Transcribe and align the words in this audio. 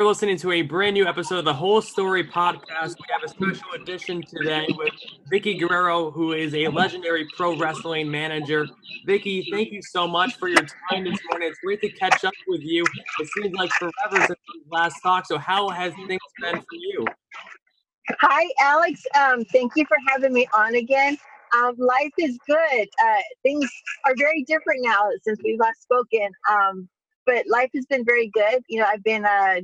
You're 0.00 0.06
listening 0.06 0.36
to 0.36 0.52
a 0.52 0.62
brand 0.62 0.94
new 0.94 1.08
episode 1.08 1.40
of 1.40 1.44
the 1.44 1.52
Whole 1.52 1.82
Story 1.82 2.22
podcast. 2.22 2.94
We 3.00 3.06
have 3.10 3.24
a 3.24 3.28
special 3.28 3.72
edition 3.74 4.22
today 4.22 4.64
with 4.68 4.92
Vickie 5.28 5.58
Guerrero, 5.58 6.12
who 6.12 6.34
is 6.34 6.54
a 6.54 6.68
legendary 6.68 7.26
pro 7.36 7.58
wrestling 7.58 8.08
manager. 8.08 8.68
Vickie, 9.08 9.50
thank 9.50 9.72
you 9.72 9.82
so 9.82 10.06
much 10.06 10.36
for 10.36 10.46
your 10.46 10.62
time 10.88 11.02
this 11.02 11.18
morning. 11.28 11.48
It's 11.48 11.58
great 11.58 11.80
to 11.80 11.88
catch 11.88 12.24
up 12.24 12.32
with 12.46 12.60
you. 12.60 12.84
It 13.18 13.28
seems 13.36 13.52
like 13.56 13.72
forever 13.72 14.24
since 14.24 14.38
we 14.54 14.62
last 14.70 15.00
talked. 15.02 15.26
So, 15.26 15.36
how 15.36 15.68
has 15.70 15.92
things 16.06 16.20
been 16.40 16.54
for 16.54 16.66
you? 16.74 17.04
Hi, 18.20 18.48
Alex. 18.60 19.02
Um, 19.18 19.44
thank 19.46 19.72
you 19.74 19.84
for 19.86 19.96
having 20.06 20.32
me 20.32 20.46
on 20.54 20.76
again. 20.76 21.18
Um, 21.56 21.74
life 21.76 22.12
is 22.18 22.38
good. 22.46 22.88
Uh, 23.04 23.20
things 23.42 23.68
are 24.06 24.14
very 24.16 24.44
different 24.44 24.84
now 24.84 25.08
since 25.24 25.40
we've 25.42 25.58
last 25.58 25.82
spoken. 25.82 26.30
Um, 26.48 26.88
but 27.26 27.48
life 27.48 27.70
has 27.74 27.84
been 27.86 28.04
very 28.04 28.28
good. 28.28 28.62
You 28.68 28.78
know, 28.78 28.86
I've 28.86 29.02
been 29.02 29.24
uh, 29.24 29.60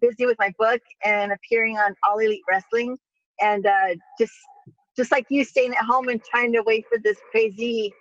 busy 0.00 0.26
with 0.26 0.38
my 0.38 0.52
book 0.58 0.80
and 1.04 1.32
appearing 1.32 1.76
on 1.78 1.94
All 2.08 2.18
Elite 2.18 2.42
Wrestling, 2.48 2.96
and 3.40 3.66
uh, 3.66 3.94
just 4.18 4.34
just 4.96 5.12
like 5.12 5.26
you, 5.30 5.44
staying 5.44 5.74
at 5.74 5.84
home 5.84 6.08
and 6.08 6.20
trying 6.24 6.52
to 6.52 6.62
wait 6.62 6.84
for 6.88 6.98
this 6.98 7.18
crazy 7.30 7.92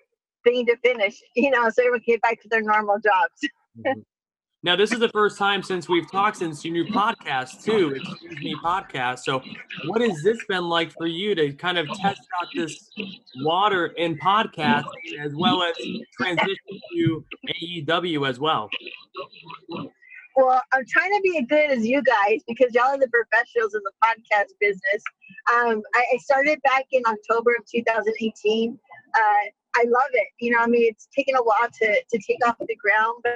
thing 0.44 0.66
to 0.66 0.76
finish. 0.78 1.22
You 1.36 1.52
know, 1.52 1.70
so 1.70 1.84
everyone 1.84 2.00
can 2.02 2.16
get 2.16 2.22
back 2.22 2.42
to 2.42 2.50
their 2.50 2.62
normal 2.62 2.98
jobs. 3.00 3.42
Mm-hmm. 3.78 4.00
Now, 4.64 4.76
this 4.76 4.92
is 4.92 4.98
the 4.98 5.10
first 5.10 5.38
time 5.38 5.62
since 5.62 5.88
we've 5.88 6.12
talked 6.12 6.38
since 6.38 6.66
your 6.66 6.74
new 6.74 6.86
podcast, 6.86 7.64
too. 7.64 7.94
Excuse 7.96 8.40
me, 8.40 8.56
podcast. 8.56 9.20
So, 9.20 9.44
what 9.86 10.02
has 10.02 10.24
this 10.24 10.44
been 10.50 10.68
like 10.68 10.92
for 10.94 11.06
you 11.06 11.36
to 11.36 11.54
kind 11.54 11.78
of 11.78 11.88
test 11.90 12.22
out 12.42 12.48
this 12.56 12.90
water 13.42 13.88
in 13.98 14.18
podcast 14.18 14.86
as 15.22 15.36
well 15.36 15.62
as 15.62 15.76
transition 16.20 16.58
to 16.96 17.24
AEW 17.64 18.28
as 18.28 18.40
well? 18.40 18.68
Well, 20.38 20.62
I'm 20.72 20.86
trying 20.88 21.12
to 21.14 21.22
be 21.24 21.40
as 21.40 21.46
good 21.50 21.72
as 21.72 21.84
you 21.84 22.04
guys 22.04 22.42
because 22.48 22.72
y'all 22.72 22.94
are 22.94 22.98
the 23.00 23.10
professionals 23.10 23.74
in 23.74 23.82
the 23.84 23.92
podcast 24.04 24.54
business. 24.60 25.02
Um, 25.52 25.82
I, 25.96 26.06
I, 26.14 26.18
started 26.18 26.62
back 26.62 26.86
in 26.92 27.02
October 27.08 27.56
of 27.58 27.66
2018. 27.66 28.78
Uh, 29.16 29.20
I 29.20 29.84
love 29.86 30.12
it. 30.14 30.28
You 30.40 30.52
know, 30.52 30.60
I 30.60 30.68
mean, 30.68 30.84
it's 30.88 31.08
taken 31.16 31.34
a 31.36 31.42
while 31.42 31.68
to, 31.82 31.88
to 31.88 32.20
take 32.20 32.38
off 32.46 32.56
the 32.60 32.76
ground, 32.76 33.16
but, 33.24 33.34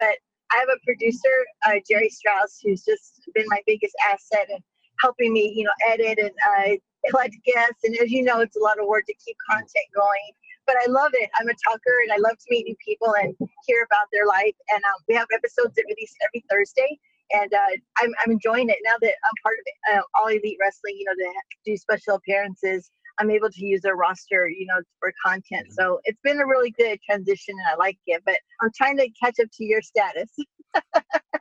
but 0.00 0.18
I 0.52 0.58
have 0.58 0.68
a 0.68 0.84
producer, 0.84 1.32
uh, 1.66 1.80
Jerry 1.88 2.10
Strauss, 2.10 2.60
who's 2.62 2.84
just 2.84 3.26
been 3.34 3.46
my 3.48 3.60
biggest 3.66 3.94
asset 4.12 4.46
and 4.50 4.62
helping 5.00 5.32
me, 5.32 5.50
you 5.56 5.64
know, 5.64 5.72
edit 5.88 6.18
and 6.18 6.30
uh, 6.58 6.76
collect 7.08 7.36
guests. 7.46 7.84
And 7.84 7.96
as 7.96 8.10
you 8.10 8.22
know, 8.22 8.40
it's 8.40 8.56
a 8.56 8.60
lot 8.60 8.78
of 8.78 8.86
work 8.86 9.06
to 9.06 9.14
keep 9.14 9.36
content 9.48 9.86
going 9.94 10.32
but 10.66 10.76
I 10.76 10.90
love 10.90 11.12
it. 11.14 11.30
I'm 11.38 11.48
a 11.48 11.54
talker 11.68 11.96
and 12.04 12.12
I 12.12 12.16
love 12.16 12.38
to 12.38 12.46
meet 12.50 12.66
new 12.66 12.76
people 12.84 13.14
and 13.20 13.34
hear 13.66 13.84
about 13.84 14.06
their 14.12 14.26
life. 14.26 14.54
And 14.70 14.82
um, 14.84 15.04
we 15.08 15.14
have 15.14 15.26
episodes 15.32 15.74
that 15.76 15.84
release 15.88 16.14
every 16.22 16.44
Thursday. 16.50 16.98
And 17.32 17.52
uh, 17.52 17.70
I'm, 18.00 18.12
I'm 18.24 18.32
enjoying 18.32 18.68
it 18.68 18.78
now 18.84 18.94
that 19.00 19.14
I'm 19.24 19.36
part 19.42 19.56
of 19.58 19.96
uh, 19.96 20.02
All 20.20 20.28
Elite 20.28 20.58
Wrestling, 20.60 20.96
you 20.98 21.04
know, 21.06 21.14
to 21.14 21.32
do 21.64 21.76
special 21.76 22.16
appearances. 22.16 22.90
I'm 23.18 23.30
able 23.30 23.50
to 23.50 23.64
use 23.64 23.80
their 23.82 23.96
roster, 23.96 24.48
you 24.48 24.66
know, 24.66 24.80
for 25.00 25.12
content. 25.24 25.68
So 25.70 26.00
it's 26.04 26.18
been 26.24 26.40
a 26.40 26.46
really 26.46 26.72
good 26.72 26.98
transition 27.08 27.54
and 27.58 27.68
I 27.72 27.76
like 27.76 27.98
it, 28.06 28.22
but 28.26 28.36
I'm 28.60 28.70
trying 28.76 28.96
to 28.98 29.08
catch 29.22 29.38
up 29.40 29.48
to 29.52 29.64
your 29.64 29.82
status. 29.82 30.30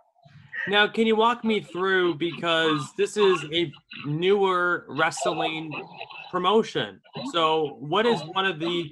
Now, 0.67 0.88
can 0.88 1.06
you 1.06 1.16
walk 1.16 1.44
me 1.44 1.61
through 1.61 2.16
because 2.16 2.94
this 2.97 3.17
is 3.17 3.44
a 3.52 3.72
newer 4.06 4.86
wrestling 4.88 5.72
promotion. 6.33 7.00
So, 7.31 7.78
what 7.80 8.08
is 8.08 8.19
one 8.33 8.47
of 8.47 8.59
the 8.59 8.91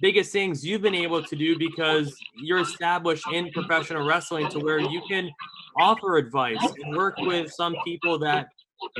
biggest 0.00 0.32
things 0.32 0.64
you've 0.64 0.80
been 0.80 0.94
able 0.94 1.22
to 1.22 1.36
do 1.36 1.58
because 1.58 2.16
you're 2.42 2.60
established 2.60 3.26
in 3.34 3.52
professional 3.52 4.06
wrestling 4.06 4.48
to 4.48 4.58
where 4.60 4.80
you 4.80 5.02
can 5.06 5.30
offer 5.76 6.16
advice 6.16 6.56
and 6.82 6.96
work 6.96 7.18
with 7.18 7.52
some 7.52 7.76
people 7.84 8.18
that 8.20 8.48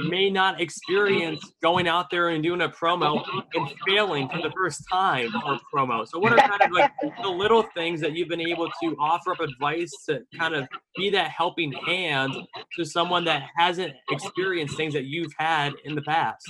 may 0.09 0.31
not 0.31 0.61
experience 0.61 1.53
going 1.63 1.89
out 1.89 2.11
there 2.11 2.29
and 2.31 2.43
doing 2.43 2.63
a 2.63 2.69
promo 2.69 3.23
and 3.55 3.69
failing 3.87 4.29
for 4.29 4.41
the 4.43 4.51
first 4.51 4.85
time 4.91 5.31
for 5.31 5.55
a 5.55 5.61
promo. 5.75 6.07
So, 6.07 6.19
what 6.19 6.33
are 6.33 6.37
kind 6.37 6.63
of 6.63 6.73
like 6.73 6.93
the 7.23 7.29
little 7.29 7.63
things 7.75 8.01
that 8.01 8.13
you've 8.13 8.29
been 8.29 8.41
able 8.41 8.69
to 8.83 8.97
offer 8.99 9.33
up 9.33 9.41
advice 9.41 9.91
to 10.09 10.21
kind 10.39 10.55
of 10.55 10.69
be 10.97 11.11
that 11.11 11.31
helping 11.31 11.73
hand 11.73 12.35
to 12.77 12.85
someone 12.85 13.25
that 13.25 13.49
hasn't 13.57 13.95
experienced 14.11 14.77
things 14.77 14.95
that 14.95 15.05
you've 15.05 15.33
had 15.39 15.73
in 15.85 15.95
the 15.95 16.03
past? 16.03 16.49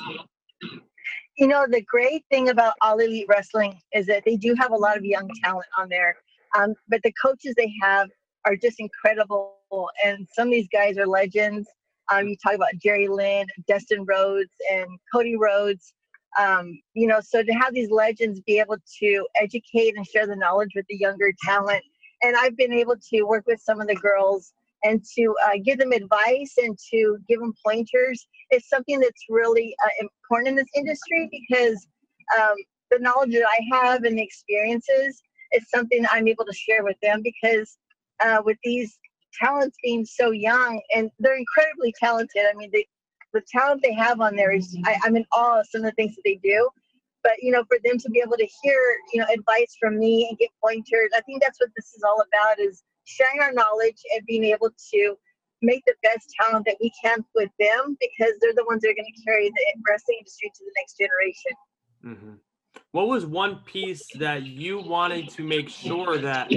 You 1.36 1.46
know, 1.46 1.66
the 1.68 1.82
great 1.82 2.24
thing 2.30 2.50
about 2.50 2.74
All 2.82 2.98
Elite 2.98 3.26
Wrestling 3.28 3.78
is 3.94 4.06
that 4.06 4.24
they 4.26 4.36
do 4.36 4.54
have 4.58 4.72
a 4.72 4.76
lot 4.76 4.96
of 4.96 5.04
young 5.04 5.28
talent 5.42 5.68
on 5.78 5.88
there, 5.88 6.16
um, 6.56 6.74
but 6.88 7.02
the 7.02 7.12
coaches 7.12 7.54
they 7.56 7.72
have 7.80 8.08
are 8.44 8.56
just 8.56 8.80
incredible. 8.80 9.56
And 10.04 10.26
some 10.34 10.48
of 10.48 10.52
these 10.52 10.68
guys 10.72 10.98
are 10.98 11.06
legends 11.06 11.68
um, 12.12 12.28
you 12.28 12.36
talk 12.36 12.54
about 12.54 12.70
Jerry 12.82 13.08
Lynn, 13.08 13.46
Dustin 13.68 14.04
Rhodes, 14.04 14.50
and 14.72 14.86
Cody 15.12 15.36
Rhodes. 15.36 15.92
Um, 16.38 16.78
you 16.94 17.06
know, 17.06 17.20
so 17.20 17.42
to 17.42 17.52
have 17.52 17.74
these 17.74 17.90
legends 17.90 18.40
be 18.46 18.58
able 18.60 18.76
to 19.00 19.26
educate 19.40 19.96
and 19.96 20.06
share 20.06 20.26
the 20.26 20.36
knowledge 20.36 20.70
with 20.74 20.86
the 20.88 20.96
younger 20.96 21.32
talent, 21.44 21.82
and 22.22 22.36
I've 22.36 22.56
been 22.56 22.72
able 22.72 22.96
to 23.12 23.22
work 23.22 23.44
with 23.46 23.60
some 23.60 23.80
of 23.80 23.88
the 23.88 23.96
girls 23.96 24.52
and 24.82 25.04
to 25.16 25.34
uh, 25.44 25.58
give 25.64 25.78
them 25.78 25.92
advice 25.92 26.54
and 26.58 26.76
to 26.90 27.18
give 27.28 27.40
them 27.40 27.52
pointers 27.64 28.26
is 28.52 28.68
something 28.68 28.98
that's 28.98 29.24
really 29.28 29.74
uh, 29.84 29.88
important 30.00 30.48
in 30.48 30.56
this 30.56 30.68
industry 30.74 31.28
because 31.30 31.86
um, 32.38 32.54
the 32.90 32.98
knowledge 32.98 33.32
that 33.32 33.46
I 33.46 33.76
have 33.76 34.04
and 34.04 34.18
the 34.18 34.22
experiences 34.22 35.22
is 35.52 35.68
something 35.74 36.04
I'm 36.10 36.28
able 36.28 36.44
to 36.44 36.52
share 36.52 36.84
with 36.84 36.96
them 37.02 37.22
because 37.22 37.76
uh, 38.24 38.42
with 38.44 38.56
these 38.64 38.98
talents 39.38 39.76
being 39.82 40.04
so 40.04 40.30
young 40.30 40.80
and 40.94 41.10
they're 41.18 41.36
incredibly 41.36 41.94
talented. 41.98 42.42
I 42.50 42.54
mean, 42.56 42.70
the 42.72 42.86
the 43.32 43.42
talent 43.48 43.80
they 43.82 43.92
have 43.94 44.20
on 44.20 44.34
there 44.34 44.50
is 44.50 44.76
I, 44.84 44.98
I'm 45.04 45.16
in 45.16 45.24
awe 45.32 45.60
of 45.60 45.66
some 45.70 45.82
of 45.82 45.86
the 45.86 45.92
things 45.92 46.16
that 46.16 46.22
they 46.24 46.40
do. 46.42 46.68
But 47.22 47.34
you 47.40 47.52
know, 47.52 47.64
for 47.64 47.78
them 47.84 47.98
to 47.98 48.10
be 48.10 48.20
able 48.20 48.36
to 48.36 48.48
hear 48.62 48.80
you 49.12 49.20
know 49.20 49.26
advice 49.32 49.76
from 49.78 49.98
me 49.98 50.26
and 50.28 50.38
get 50.38 50.50
pointers, 50.62 51.10
I 51.16 51.20
think 51.22 51.42
that's 51.42 51.60
what 51.60 51.70
this 51.76 51.92
is 51.94 52.02
all 52.02 52.22
about: 52.22 52.58
is 52.58 52.82
sharing 53.04 53.40
our 53.40 53.52
knowledge 53.52 54.00
and 54.14 54.24
being 54.26 54.44
able 54.44 54.70
to 54.92 55.16
make 55.62 55.82
the 55.86 55.94
best 56.02 56.32
talent 56.40 56.64
that 56.64 56.76
we 56.80 56.90
can 57.02 57.22
with 57.34 57.50
them 57.58 57.96
because 58.00 58.32
they're 58.40 58.54
the 58.54 58.64
ones 58.66 58.80
that 58.80 58.88
are 58.88 58.94
going 58.94 59.12
to 59.14 59.22
carry 59.22 59.50
the 59.50 59.64
wrestling 59.86 60.16
industry 60.18 60.50
to 60.54 60.64
the 60.64 60.72
next 60.76 60.96
generation. 60.98 61.52
Mm-hmm 62.04 62.36
what 62.92 63.08
was 63.08 63.24
one 63.26 63.56
piece 63.64 64.06
that 64.16 64.44
you 64.44 64.80
wanted 64.80 65.28
to 65.30 65.42
make 65.42 65.68
sure 65.68 66.18
that 66.18 66.50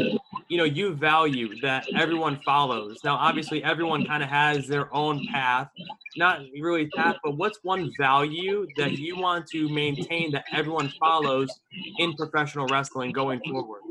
you 0.50 0.58
know 0.58 0.64
you 0.64 0.94
value 0.94 1.60
that 1.62 1.88
everyone 1.96 2.40
follows. 2.46 3.00
Now 3.04 3.16
obviously 3.16 3.64
everyone 3.64 4.04
kind 4.04 4.24
of 4.24 4.30
has 4.30 4.68
their 4.68 4.94
own 4.94 5.26
path 5.26 5.70
not 6.16 6.42
really 6.62 6.88
path 6.88 7.18
but 7.24 7.38
what's 7.38 7.60
one 7.64 7.92
value 7.98 8.68
that 8.78 9.00
you 9.00 9.18
want 9.18 9.48
to 9.48 9.68
maintain 9.70 10.32
that 10.32 10.46
everyone 10.54 10.94
follows 11.00 11.60
in 11.98 12.14
professional 12.14 12.68
wrestling 12.68 13.12
going 13.12 13.40
forward? 13.42 13.82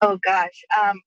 Oh 0.00 0.18
gosh 0.24 0.64
um, 0.82 1.00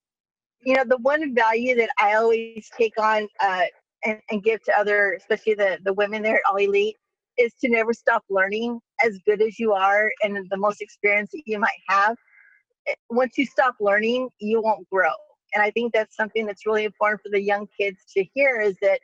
you 0.65 0.75
know 0.75 0.83
the 0.83 0.97
one 0.97 1.33
value 1.33 1.75
that 1.75 1.89
i 1.99 2.15
always 2.15 2.69
take 2.77 2.99
on 2.99 3.27
uh, 3.41 3.63
and, 4.03 4.19
and 4.31 4.43
give 4.43 4.61
to 4.63 4.77
other 4.77 5.13
especially 5.13 5.53
the 5.53 5.77
the 5.83 5.93
women 5.93 6.21
there 6.21 6.35
at 6.35 6.41
all 6.49 6.57
elite 6.57 6.97
is 7.37 7.53
to 7.61 7.69
never 7.69 7.93
stop 7.93 8.23
learning 8.29 8.79
as 9.03 9.19
good 9.25 9.41
as 9.41 9.59
you 9.59 9.73
are 9.73 10.11
and 10.23 10.37
the 10.49 10.57
most 10.57 10.81
experience 10.81 11.29
that 11.31 11.43
you 11.45 11.59
might 11.59 11.79
have 11.87 12.15
once 13.09 13.37
you 13.37 13.45
stop 13.45 13.75
learning 13.79 14.29
you 14.39 14.61
won't 14.61 14.87
grow 14.89 15.11
and 15.53 15.63
i 15.63 15.71
think 15.71 15.93
that's 15.93 16.15
something 16.15 16.45
that's 16.45 16.65
really 16.65 16.83
important 16.83 17.21
for 17.21 17.29
the 17.29 17.41
young 17.41 17.67
kids 17.79 17.97
to 18.15 18.23
hear 18.33 18.59
is 18.59 18.75
that 18.81 18.99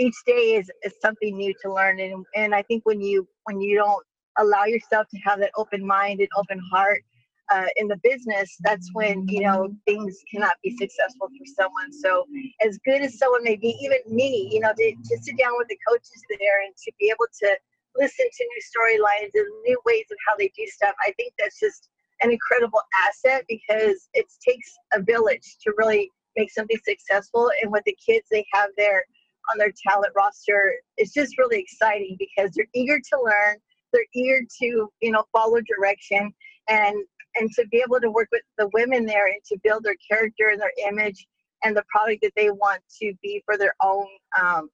each 0.00 0.14
day 0.26 0.54
is, 0.54 0.70
is 0.84 0.94
something 1.02 1.36
new 1.36 1.52
to 1.62 1.72
learn 1.72 2.00
and, 2.00 2.24
and 2.36 2.54
i 2.54 2.62
think 2.62 2.84
when 2.84 3.00
you 3.00 3.26
when 3.44 3.60
you 3.60 3.76
don't 3.76 4.04
allow 4.38 4.64
yourself 4.64 5.06
to 5.08 5.18
have 5.18 5.38
that 5.40 5.50
open 5.56 5.84
mind 5.84 6.20
and 6.20 6.28
open 6.36 6.60
heart 6.70 7.02
uh, 7.50 7.66
in 7.76 7.88
the 7.88 7.98
business, 8.02 8.56
that's 8.60 8.90
when 8.92 9.26
you 9.28 9.40
know 9.40 9.68
things 9.86 10.18
cannot 10.30 10.54
be 10.62 10.76
successful 10.76 11.28
for 11.28 11.46
someone. 11.56 11.92
So, 11.92 12.26
as 12.64 12.78
good 12.84 13.00
as 13.00 13.18
someone 13.18 13.42
may 13.42 13.56
be, 13.56 13.76
even 13.80 13.98
me, 14.06 14.48
you 14.52 14.60
know, 14.60 14.72
to, 14.76 14.92
to 14.92 15.18
sit 15.22 15.38
down 15.38 15.52
with 15.56 15.68
the 15.68 15.78
coaches 15.88 16.22
there 16.28 16.62
and 16.64 16.74
to 16.76 16.92
be 17.00 17.08
able 17.08 17.26
to 17.42 17.56
listen 17.96 18.26
to 18.30 18.44
new 18.44 18.62
storylines 18.62 19.30
and 19.34 19.46
new 19.64 19.80
ways 19.86 20.04
of 20.10 20.18
how 20.26 20.36
they 20.36 20.52
do 20.56 20.66
stuff, 20.66 20.94
I 21.00 21.12
think 21.12 21.32
that's 21.38 21.58
just 21.58 21.88
an 22.20 22.30
incredible 22.30 22.80
asset 23.08 23.44
because 23.48 24.08
it 24.14 24.26
takes 24.46 24.74
a 24.92 25.00
village 25.00 25.56
to 25.62 25.72
really 25.76 26.10
make 26.36 26.50
something 26.50 26.78
successful. 26.84 27.50
And 27.62 27.70
with 27.70 27.84
the 27.84 27.96
kids 28.04 28.26
they 28.30 28.44
have 28.52 28.70
there 28.76 29.04
on 29.50 29.58
their 29.58 29.72
talent 29.86 30.12
roster, 30.16 30.74
it's 30.96 31.12
just 31.12 31.38
really 31.38 31.58
exciting 31.58 32.16
because 32.18 32.50
they're 32.54 32.66
eager 32.74 32.98
to 32.98 33.22
learn, 33.22 33.56
they're 33.92 34.06
eager 34.14 34.44
to 34.60 34.88
you 35.00 35.10
know 35.10 35.24
follow 35.32 35.58
direction, 35.60 36.32
and 36.68 36.96
and 37.36 37.50
to 37.52 37.66
be 37.68 37.82
able 37.84 38.00
to 38.00 38.10
work 38.10 38.28
with 38.32 38.42
the 38.56 38.68
women 38.72 39.06
there 39.06 39.26
and 39.26 39.42
to 39.46 39.58
build 39.62 39.84
their 39.84 39.96
character 40.10 40.50
and 40.50 40.60
their 40.60 40.72
image 40.88 41.26
and 41.64 41.76
the 41.76 41.84
product 41.88 42.20
that 42.22 42.32
they 42.36 42.50
want 42.50 42.80
to 43.00 43.12
be 43.22 43.42
for 43.44 43.56
their 43.56 43.74
own 43.82 44.06
um, 44.40 44.68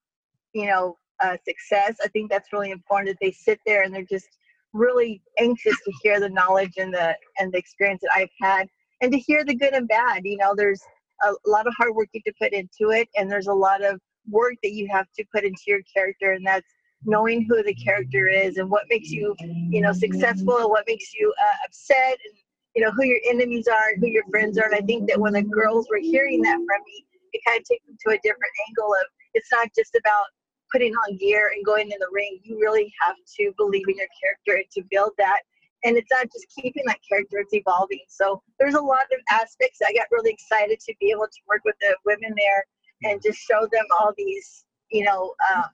you 0.52 0.67
know 0.67 0.96
uh, 1.23 1.37
success. 1.46 1.96
I 2.02 2.08
think 2.08 2.31
that's 2.31 2.52
really 2.52 2.70
important 2.70 3.08
that 3.08 3.25
they 3.25 3.32
sit 3.32 3.61
there 3.67 3.82
and 3.82 3.94
they're 3.94 4.05
just 4.05 4.29
really 4.75 5.23
anxious 5.38 5.76
to 5.85 5.93
hear 6.03 6.21
the 6.21 6.29
knowledge 6.29 6.75
and 6.76 6.93
the 6.93 7.17
and 7.38 7.53
the 7.53 7.59
experience 7.59 8.03
that 8.03 8.11
I've 8.15 8.29
had 8.41 8.69
and 9.00 9.12
to 9.12 9.19
hear 9.19 9.44
the 9.44 9.55
good 9.55 9.73
and 9.73 9.88
bad. 9.88 10.23
You 10.25 10.37
know, 10.37 10.55
there's 10.55 10.82
a 11.25 11.32
lot 11.49 11.67
of 11.67 11.75
hard 11.79 11.94
work 11.94 12.09
you 12.12 12.21
have 12.26 12.35
to 12.35 12.38
put 12.41 12.53
into 12.53 12.91
it, 12.91 13.09
and 13.17 13.31
there's 13.31 13.47
a 13.47 13.55
lot 13.55 13.82
of 13.82 14.00
work 14.29 14.55
that 14.62 14.73
you 14.73 14.88
have 14.91 15.06
to 15.17 15.25
put 15.32 15.44
into 15.44 15.62
your 15.67 15.81
character, 15.94 16.32
and 16.32 16.47
that's 16.47 16.67
knowing 17.05 17.47
who 17.49 17.62
the 17.62 17.75
character 17.75 18.29
is 18.29 18.56
and 18.56 18.71
what 18.71 18.85
makes 18.88 19.11
you, 19.11 19.35
you 19.41 19.81
know, 19.81 19.93
successful 19.93 20.56
and 20.56 20.69
what 20.71 20.85
makes 20.87 21.12
you 21.15 21.32
uh, 21.41 21.56
upset, 21.67 22.19
and 22.25 22.35
you 22.75 22.85
know 22.85 22.91
who 22.91 23.05
your 23.05 23.20
enemies 23.29 23.69
are 23.69 23.93
and 23.93 24.03
who 24.03 24.09
your 24.09 24.25
friends 24.31 24.59
are. 24.59 24.67
And 24.67 24.75
I 24.75 24.81
think 24.81 25.09
that 25.09 25.20
when 25.20 25.35
the 25.35 25.43
girls 25.43 25.87
were 25.91 26.00
hearing 26.00 26.43
that 26.43 26.56
from 26.56 26.82
me, 26.87 27.06
it 27.32 27.41
kind 27.47 27.61
of 27.61 27.65
takes 27.69 27.87
them 27.87 27.97
to 28.06 28.15
a 28.15 28.19
different 28.23 28.53
angle 28.69 28.93
of 28.93 29.06
it's 29.35 29.50
not 29.53 29.69
just 29.77 29.94
about 29.94 30.27
putting 30.75 30.93
on 30.93 31.17
gear 31.19 31.53
and 31.55 31.65
going 31.65 31.91
in 31.93 31.99
the 32.00 32.09
ring. 32.12 32.41
You 32.43 32.59
really 32.61 32.93
have 33.06 33.17
to 33.38 33.53
believe 33.56 33.88
in 33.88 33.97
your 33.97 34.09
character 34.21 34.56
and 34.59 34.71
to 34.73 34.82
build 34.91 35.12
that 35.19 35.43
and 35.85 35.97
it's 35.99 36.11
not 36.11 36.26
just 36.32 36.47
keeping 36.55 36.82
that 36.87 36.99
character 37.06 37.38
it's 37.38 37.53
evolving 37.53 38.00
so 38.09 38.43
there's 38.59 38.75
a 38.75 38.81
lot 38.81 39.05
of 39.12 39.21
aspects 39.31 39.79
i 39.87 39.93
got 39.93 40.06
really 40.11 40.31
excited 40.31 40.81
to 40.81 40.93
be 40.99 41.11
able 41.11 41.26
to 41.26 41.41
work 41.49 41.61
with 41.65 41.76
the 41.81 41.94
women 42.05 42.35
there 42.37 42.65
and 43.05 43.23
just 43.23 43.38
show 43.38 43.69
them 43.73 43.85
all 43.99 44.12
these 44.17 44.65
you 44.91 45.05
know 45.05 45.35
um, 45.55 45.65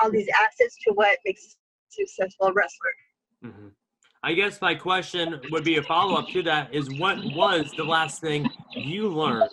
all 0.00 0.10
these 0.10 0.28
assets 0.28 0.76
to 0.82 0.92
what 0.94 1.18
makes 1.24 1.44
a 1.44 1.92
successful 1.92 2.52
wrestler 2.52 2.90
mm-hmm. 3.44 3.68
i 4.22 4.32
guess 4.32 4.60
my 4.60 4.74
question 4.74 5.40
would 5.50 5.64
be 5.64 5.76
a 5.76 5.82
follow-up 5.82 6.28
to 6.28 6.42
that 6.42 6.72
is 6.74 6.88
what 6.98 7.18
was 7.34 7.70
the 7.76 7.84
last 7.84 8.20
thing 8.20 8.48
you 8.74 9.08
learned 9.08 9.50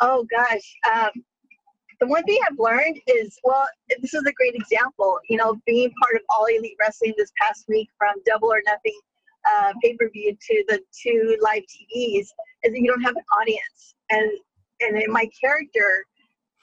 oh 0.00 0.26
gosh 0.30 0.76
um, 0.92 1.10
the 2.04 2.10
one 2.10 2.22
thing 2.24 2.38
I've 2.48 2.58
learned 2.58 3.00
is, 3.06 3.38
well, 3.44 3.66
this 4.00 4.12
is 4.12 4.22
a 4.26 4.32
great 4.32 4.54
example. 4.54 5.18
You 5.28 5.38
know, 5.38 5.56
being 5.66 5.90
part 6.02 6.16
of 6.16 6.22
All 6.28 6.44
Elite 6.44 6.76
Wrestling 6.78 7.14
this 7.16 7.32
past 7.40 7.64
week 7.68 7.88
from 7.96 8.14
Double 8.26 8.52
or 8.52 8.60
Nothing 8.66 8.98
uh, 9.50 9.72
pay 9.82 9.94
per 9.94 10.10
view 10.10 10.36
to 10.38 10.64
the 10.68 10.80
two 11.02 11.38
live 11.40 11.62
TVs 11.62 12.20
is 12.20 12.34
that 12.62 12.78
you 12.78 12.86
don't 12.86 13.02
have 13.02 13.16
an 13.16 13.24
audience. 13.40 13.94
And 14.10 14.30
and 14.80 15.02
in 15.02 15.10
my 15.10 15.28
character, 15.40 16.04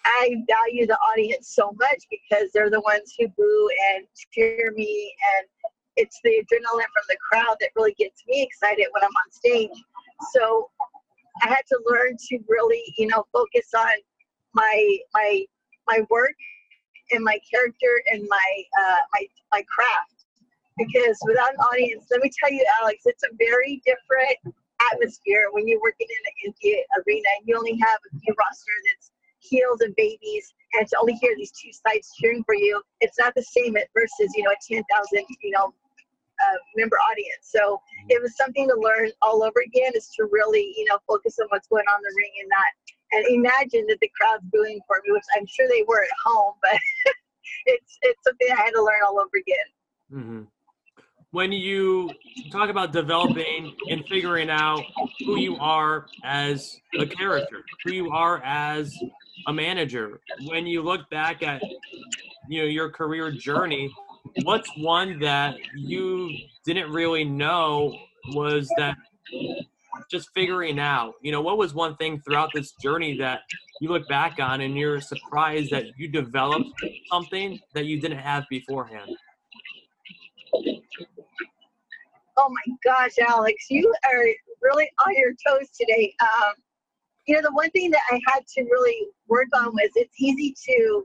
I 0.06 0.36
value 0.48 0.86
the 0.86 0.98
audience 1.12 1.56
so 1.56 1.72
much 1.80 2.04
because 2.10 2.52
they're 2.54 2.70
the 2.70 2.82
ones 2.82 3.16
who 3.18 3.28
boo 3.30 3.70
and 3.96 4.06
cheer 4.34 4.72
me, 4.76 5.14
and 5.38 5.48
it's 5.96 6.20
the 6.24 6.30
adrenaline 6.30 6.92
from 6.94 7.06
the 7.10 7.18
crowd 7.32 7.56
that 7.62 7.70
really 7.76 7.96
gets 7.98 8.22
me 8.28 8.44
excited 8.44 8.86
when 8.92 9.04
I'm 9.04 9.10
on 9.10 9.32
stage. 9.32 9.84
So 10.34 10.70
I 11.44 11.48
had 11.48 11.62
to 11.70 11.80
learn 11.86 12.18
to 12.30 12.40
really, 12.48 12.84
you 12.98 13.08
know, 13.08 13.26
focus 13.34 13.70
on 13.76 13.94
my 14.54 14.98
my 15.14 15.46
my 15.88 16.00
work 16.10 16.36
and 17.12 17.24
my 17.24 17.40
character 17.50 18.04
and 18.12 18.26
my 18.30 18.64
uh, 18.80 19.02
my 19.14 19.26
my 19.52 19.64
craft. 19.74 20.26
Because 20.78 21.20
without 21.28 21.54
an 21.54 21.60
audience, 21.60 22.06
let 22.10 22.22
me 22.22 22.32
tell 22.42 22.52
you, 22.52 22.66
Alex, 22.82 23.04
it's 23.06 23.24
a 23.24 23.36
very 23.38 23.82
different 23.86 24.56
atmosphere 24.94 25.48
when 25.52 25.68
you're 25.68 25.82
working 25.82 26.08
in 26.10 26.22
an 26.26 26.34
empty 26.48 26.82
arena 26.98 27.30
and 27.38 27.48
you 27.48 27.56
only 27.56 27.78
have 27.78 28.00
a 28.08 28.20
few 28.20 28.34
roster 28.40 28.72
that's 28.88 29.12
heels 29.40 29.82
and 29.82 29.96
babies 29.96 30.54
and 30.74 30.88
to 30.88 30.98
only 31.00 31.14
hear 31.14 31.36
these 31.36 31.52
two 31.52 31.72
sides 31.74 32.12
cheering 32.20 32.44
for 32.46 32.56
you, 32.56 32.82
it's 33.02 33.20
not 33.20 33.34
the 33.36 33.44
same 33.44 33.76
versus, 33.94 34.32
you 34.36 34.44
know, 34.44 34.52
a 34.52 34.74
10,000, 34.74 34.86
you 35.42 35.52
know, 35.52 35.74
uh, 36.42 36.58
member 36.76 36.98
audience. 37.12 37.44
So 37.44 37.82
it 38.10 38.22
was 38.22 38.36
something 38.38 38.68
to 38.70 38.76
learn 38.76 39.12
all 39.22 39.44
over 39.44 39.62
again 39.66 39.92
is 39.96 40.08
to 40.18 40.28
really, 40.32 40.74
you 40.78 40.86
know, 40.86 40.98
focus 41.08 41.38
on 41.40 41.48
what's 41.50 41.68
going 41.68 41.86
on 41.92 42.00
in 42.00 42.04
the 42.04 42.16
ring 42.16 42.32
and 42.42 42.50
not 42.50 42.72
and 43.12 43.26
imagine 43.28 43.86
that 43.88 43.98
the 44.02 44.12
crowd's 44.20 44.44
booing 44.52 44.80
for 44.88 45.02
me, 45.06 45.12
which 45.12 45.24
I'm 45.38 45.46
sure 45.46 45.68
they 45.68 45.84
were 45.88 46.04
at 46.04 46.10
home, 46.26 46.54
but 46.62 46.78
it's 47.66 47.98
it's 48.02 48.24
something 48.24 48.48
I 48.52 48.62
had 48.62 48.72
to 48.72 48.84
learn 48.84 49.00
all 49.08 49.20
over 49.20 49.30
again. 49.36 49.58
Mm-hmm. 50.14 50.42
When 51.32 51.54
you 51.54 52.10
talk 52.52 52.70
about 52.70 52.92
developing 52.92 53.74
and 53.90 54.06
figuring 54.08 54.50
out 54.50 54.84
who 55.20 55.40
you 55.40 55.56
are 55.58 56.08
as 56.26 56.78
a 57.00 57.06
character, 57.06 57.64
who 57.86 57.94
you 57.94 58.12
are 58.12 58.44
as 58.44 58.94
a 59.48 59.54
manager, 59.54 60.20
when 60.48 60.68
you 60.68 60.82
look 60.82 61.10
back 61.10 61.42
at 61.42 61.62
you 62.50 62.62
know 62.62 62.68
your 62.68 62.90
career 62.90 63.32
journey, 63.32 63.94
what's 64.44 64.70
one 64.78 65.20
that 65.20 65.56
you 65.76 66.30
didn't 66.66 66.92
really 66.92 67.24
know 67.24 67.96
was 68.34 68.70
that 68.78 68.98
just 70.12 70.30
figuring 70.34 70.78
out, 70.78 71.14
you 71.22 71.32
know, 71.32 71.42
what 71.42 71.58
was 71.58 71.74
one 71.74 71.96
thing 71.96 72.20
throughout 72.20 72.50
this 72.54 72.74
journey 72.74 73.18
that 73.18 73.40
you 73.80 73.90
look 73.90 74.08
back 74.10 74.40
on 74.40 74.62
and 74.62 74.78
you're 74.78 75.00
surprised 75.00 75.72
that 75.72 75.86
you 75.98 76.10
developed 76.10 76.70
something 77.10 77.60
that 77.74 77.86
you 77.86 78.00
didn't 78.00 78.20
have 78.20 78.44
beforehand? 78.50 79.10
Oh 82.38 82.50
my 82.50 82.76
gosh, 82.84 83.18
Alex, 83.26 83.66
you 83.70 83.92
are 84.06 84.26
really 84.62 84.90
on 85.06 85.16
your 85.16 85.32
toes 85.48 85.70
today. 85.70 86.14
Um, 86.22 86.54
you 87.26 87.36
know, 87.36 87.42
the 87.42 87.54
one 87.54 87.70
thing 87.72 87.92
that 87.92 88.02
I 88.12 88.20
had 88.28 88.46
to 88.56 88.64
really 88.64 89.08
work 89.28 89.48
on 89.54 89.68
was 89.68 89.90
it's 89.96 90.20
easy 90.20 90.54
to 90.68 91.04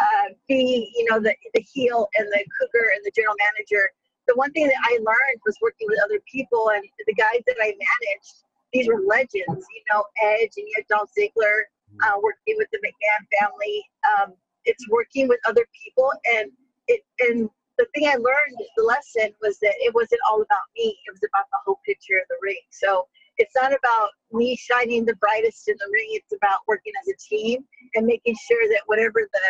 uh, 0.00 0.28
be, 0.48 0.92
you 0.96 1.06
know, 1.10 1.20
the, 1.20 1.34
the 1.54 1.64
heel 1.72 2.08
and 2.18 2.26
the 2.28 2.44
cougar 2.60 2.92
and 2.94 3.04
the 3.04 3.12
general 3.14 3.34
manager 3.38 3.88
the 4.32 4.38
one 4.38 4.52
thing 4.52 4.66
that 4.66 4.80
I 4.88 4.96
learned 5.04 5.40
was 5.44 5.56
working 5.60 5.86
with 5.88 6.00
other 6.02 6.20
people 6.30 6.70
and 6.74 6.82
the 7.06 7.14
guys 7.14 7.44
that 7.46 7.56
I 7.60 7.76
managed. 7.76 8.44
These 8.72 8.88
were 8.88 9.00
legends, 9.06 9.44
you 9.68 9.82
know, 9.92 10.04
Edge 10.22 10.56
and 10.56 10.64
you 10.64 10.72
had 10.74 10.86
Dolph 10.88 11.10
Ziggler, 11.12 11.68
uh, 12.00 12.16
working 12.22 12.56
with 12.56 12.68
the 12.72 12.78
McMahon 12.78 13.22
family. 13.38 13.84
Um, 14.08 14.32
it's 14.64 14.88
working 14.88 15.28
with 15.28 15.40
other 15.46 15.66
people, 15.76 16.10
and 16.36 16.50
it 16.88 17.02
and 17.20 17.50
the 17.76 17.86
thing 17.94 18.08
I 18.08 18.14
learned, 18.14 18.56
the 18.76 18.84
lesson 18.84 19.34
was 19.42 19.58
that 19.58 19.74
it 19.76 19.92
wasn't 19.94 20.20
all 20.26 20.40
about 20.40 20.66
me. 20.76 20.96
It 21.06 21.10
was 21.12 21.20
about 21.28 21.44
the 21.52 21.58
whole 21.66 21.80
picture 21.84 22.16
of 22.16 22.24
the 22.28 22.36
ring. 22.40 22.60
So 22.70 23.06
it's 23.36 23.54
not 23.54 23.74
about 23.76 24.10
me 24.32 24.56
shining 24.56 25.04
the 25.04 25.16
brightest 25.16 25.68
in 25.68 25.76
the 25.78 25.90
ring. 25.92 26.08
It's 26.12 26.32
about 26.32 26.60
working 26.66 26.92
as 27.02 27.12
a 27.12 27.18
team 27.18 27.64
and 27.94 28.06
making 28.06 28.36
sure 28.48 28.68
that 28.70 28.82
whatever 28.86 29.20
the 29.20 29.40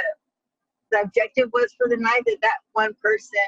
the 0.91 1.01
objective 1.03 1.49
was 1.53 1.73
for 1.79 1.89
the 1.89 1.97
night, 1.97 2.23
that 2.27 2.39
that 2.43 2.59
one 2.73 2.95
person 3.01 3.47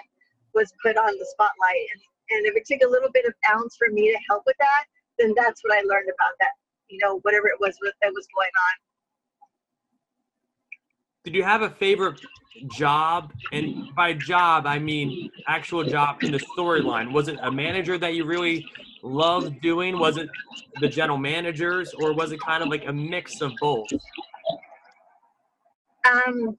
was 0.55 0.73
put 0.83 0.97
on 0.97 1.07
the 1.19 1.27
spotlight. 1.31 1.87
And, 1.93 2.03
and 2.31 2.47
if 2.47 2.57
it 2.57 2.67
took 2.67 2.87
a 2.87 2.91
little 2.91 3.11
bit 3.13 3.27
of 3.27 3.35
ounce 3.55 3.77
for 3.77 3.91
me 3.91 4.11
to 4.11 4.19
help 4.29 4.43
with 4.47 4.57
that, 4.59 4.85
then 5.19 5.35
that's 5.37 5.63
what 5.63 5.73
I 5.77 5.83
learned 5.83 6.09
about 6.09 6.35
that, 6.41 6.53
you 6.89 6.99
know, 7.03 7.21
whatever 7.23 7.49
it 7.49 7.61
was 7.61 7.77
that 7.83 8.13
was 8.15 8.27
going 8.35 8.49
on. 8.49 8.75
Did 11.25 11.35
you 11.35 11.43
have 11.43 11.63
a 11.63 11.71
favorite 11.71 12.21
job? 12.71 13.33
And 13.53 13.95
by 13.95 14.13
job, 14.13 14.67
I 14.67 14.79
mean 14.79 15.31
actual 15.47 15.83
job 15.83 16.23
in 16.23 16.33
the 16.33 16.39
storyline. 16.39 17.13
Was 17.13 17.29
it 17.29 17.39
a 17.43 17.51
manager 17.51 17.97
that 17.97 18.15
you 18.15 18.27
really 18.27 18.67
loved 19.03 19.61
doing? 19.63 19.99
Was 19.99 20.19
it 20.19 20.29
the 20.81 20.89
general 20.89 21.17
managers, 21.17 21.95
or 21.95 22.13
was 22.13 22.33
it 22.33 22.41
kind 22.41 22.63
of 22.63 22.69
like 22.69 22.87
a 22.87 22.93
mix 22.93 23.41
of 23.41 23.53
both? 23.61 23.87
Um, 26.05 26.59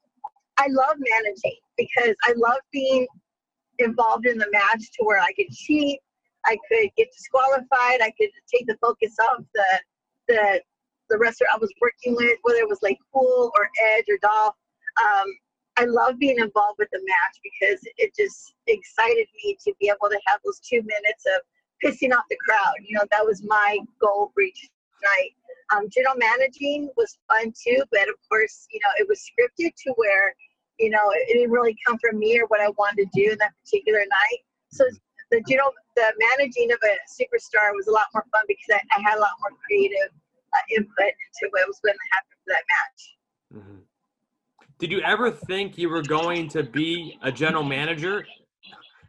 I 0.57 0.67
love 0.69 0.95
managing 0.97 1.57
because 1.77 2.15
I 2.23 2.33
love 2.35 2.59
being 2.71 3.05
involved 3.79 4.25
in 4.25 4.37
the 4.37 4.49
match 4.51 4.91
to 4.93 5.03
where 5.03 5.19
I 5.19 5.31
could 5.33 5.49
cheat, 5.51 5.99
I 6.45 6.57
could 6.69 6.89
get 6.97 7.11
disqualified, 7.11 8.01
I 8.01 8.13
could 8.19 8.29
take 8.53 8.67
the 8.67 8.77
focus 8.81 9.15
off 9.19 9.43
the 9.53 9.81
the 10.27 10.61
the 11.09 11.17
wrestler 11.17 11.47
I 11.53 11.57
was 11.57 11.71
working 11.81 12.15
with, 12.15 12.37
whether 12.41 12.59
it 12.59 12.69
was 12.69 12.81
like 12.81 12.97
Cool 13.13 13.51
or 13.55 13.69
Edge 13.95 14.05
or 14.09 14.17
Dolph. 14.21 14.55
Um, 15.03 15.27
I 15.77 15.85
love 15.85 16.17
being 16.17 16.39
involved 16.39 16.79
with 16.79 16.89
the 16.91 16.99
match 16.99 17.35
because 17.43 17.79
it 17.97 18.15
just 18.17 18.53
excited 18.67 19.27
me 19.43 19.57
to 19.65 19.73
be 19.79 19.89
able 19.89 20.09
to 20.09 20.19
have 20.27 20.39
those 20.45 20.59
two 20.59 20.81
minutes 20.81 21.25
of 21.27 21.41
pissing 21.83 22.15
off 22.15 22.23
the 22.29 22.37
crowd. 22.47 22.75
You 22.81 22.97
know, 22.97 23.05
that 23.11 23.25
was 23.25 23.43
my 23.43 23.77
goal 24.01 24.31
for 24.33 24.41
each 24.41 24.69
night. 25.03 25.31
Um, 25.75 25.89
general 25.89 26.15
managing 26.15 26.89
was 26.95 27.17
fun 27.27 27.51
too, 27.51 27.83
but 27.91 28.07
of 28.07 28.15
course, 28.29 28.67
you 28.71 28.79
know, 28.79 28.91
it 28.97 29.07
was 29.07 29.19
scripted 29.19 29.73
to 29.85 29.93
where 29.97 30.33
you 30.79 30.89
know, 30.89 31.11
it 31.11 31.33
didn't 31.33 31.51
really 31.51 31.75
come 31.85 31.97
from 31.99 32.19
me 32.19 32.39
or 32.39 32.45
what 32.47 32.61
I 32.61 32.69
wanted 32.77 33.07
to 33.07 33.09
do 33.13 33.31
in 33.31 33.37
that 33.39 33.53
particular 33.63 33.99
night. 33.99 34.39
So 34.71 34.85
the 35.31 35.41
know 35.55 35.71
the 35.95 36.13
managing 36.37 36.71
of 36.71 36.79
a 36.83 36.95
superstar 37.09 37.71
was 37.73 37.87
a 37.87 37.91
lot 37.91 38.07
more 38.13 38.25
fun 38.31 38.43
because 38.47 38.65
I, 38.71 38.81
I 38.97 39.01
had 39.01 39.17
a 39.17 39.21
lot 39.21 39.31
more 39.41 39.57
creative 39.65 40.11
uh, 40.53 40.75
input 40.75 40.89
into 40.99 41.51
what 41.51 41.67
was 41.67 41.79
going 41.83 41.95
to 41.95 42.07
happen 42.11 42.35
for 42.43 42.53
that 42.53 42.63
match. 42.75 43.17
Mm-hmm. 43.55 43.79
Did 44.77 44.91
you 44.91 44.99
ever 45.01 45.31
think 45.31 45.77
you 45.77 45.89
were 45.89 46.01
going 46.01 46.49
to 46.49 46.63
be 46.63 47.17
a 47.21 47.31
general 47.31 47.63
manager 47.63 48.25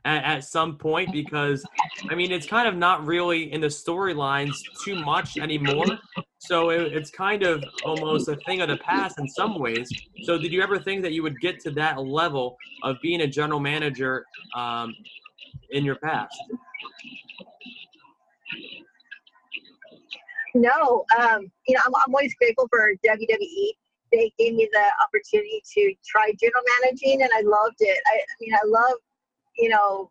at, 0.06 0.24
at 0.24 0.44
some 0.44 0.76
point? 0.76 1.12
Because 1.12 1.64
I 2.10 2.14
mean, 2.14 2.32
it's 2.32 2.46
kind 2.46 2.68
of 2.68 2.76
not 2.76 3.04
really 3.06 3.52
in 3.52 3.60
the 3.60 3.66
storylines 3.66 4.56
too 4.84 4.96
much 5.04 5.36
anymore. 5.36 5.98
So 6.38 6.70
it, 6.70 6.92
it's 6.92 7.10
kind 7.10 7.42
of 7.42 7.64
almost 7.84 8.28
a 8.28 8.36
thing 8.46 8.60
of 8.60 8.68
the 8.68 8.76
past 8.76 9.18
in 9.18 9.28
some 9.28 9.58
ways. 9.58 9.90
So 10.22 10.38
did 10.38 10.52
you 10.52 10.62
ever 10.62 10.78
think 10.78 11.02
that 11.02 11.12
you 11.12 11.22
would 11.22 11.40
get 11.40 11.60
to 11.60 11.70
that 11.72 12.00
level 12.00 12.56
of 12.82 12.96
being 13.02 13.22
a 13.22 13.26
general 13.26 13.60
manager 13.60 14.24
um, 14.54 14.94
in 15.70 15.84
your 15.84 15.96
past? 15.96 16.36
No, 20.54 21.04
um, 21.18 21.50
you 21.68 21.74
know, 21.74 21.82
I'm, 21.86 21.94
I'm 21.94 22.14
always 22.14 22.34
grateful 22.36 22.66
for 22.70 22.92
WWE. 23.06 23.68
They 24.12 24.32
gave 24.38 24.54
me 24.54 24.68
the 24.72 24.84
opportunity 25.04 25.62
to 25.74 25.94
try 26.06 26.32
general 26.40 26.62
managing, 26.80 27.22
and 27.22 27.30
I 27.34 27.42
loved 27.42 27.76
it. 27.80 27.98
I, 28.06 28.16
I 28.16 28.34
mean, 28.40 28.54
I 28.54 28.66
love, 28.66 28.96
you 29.58 29.68
know, 29.68 30.10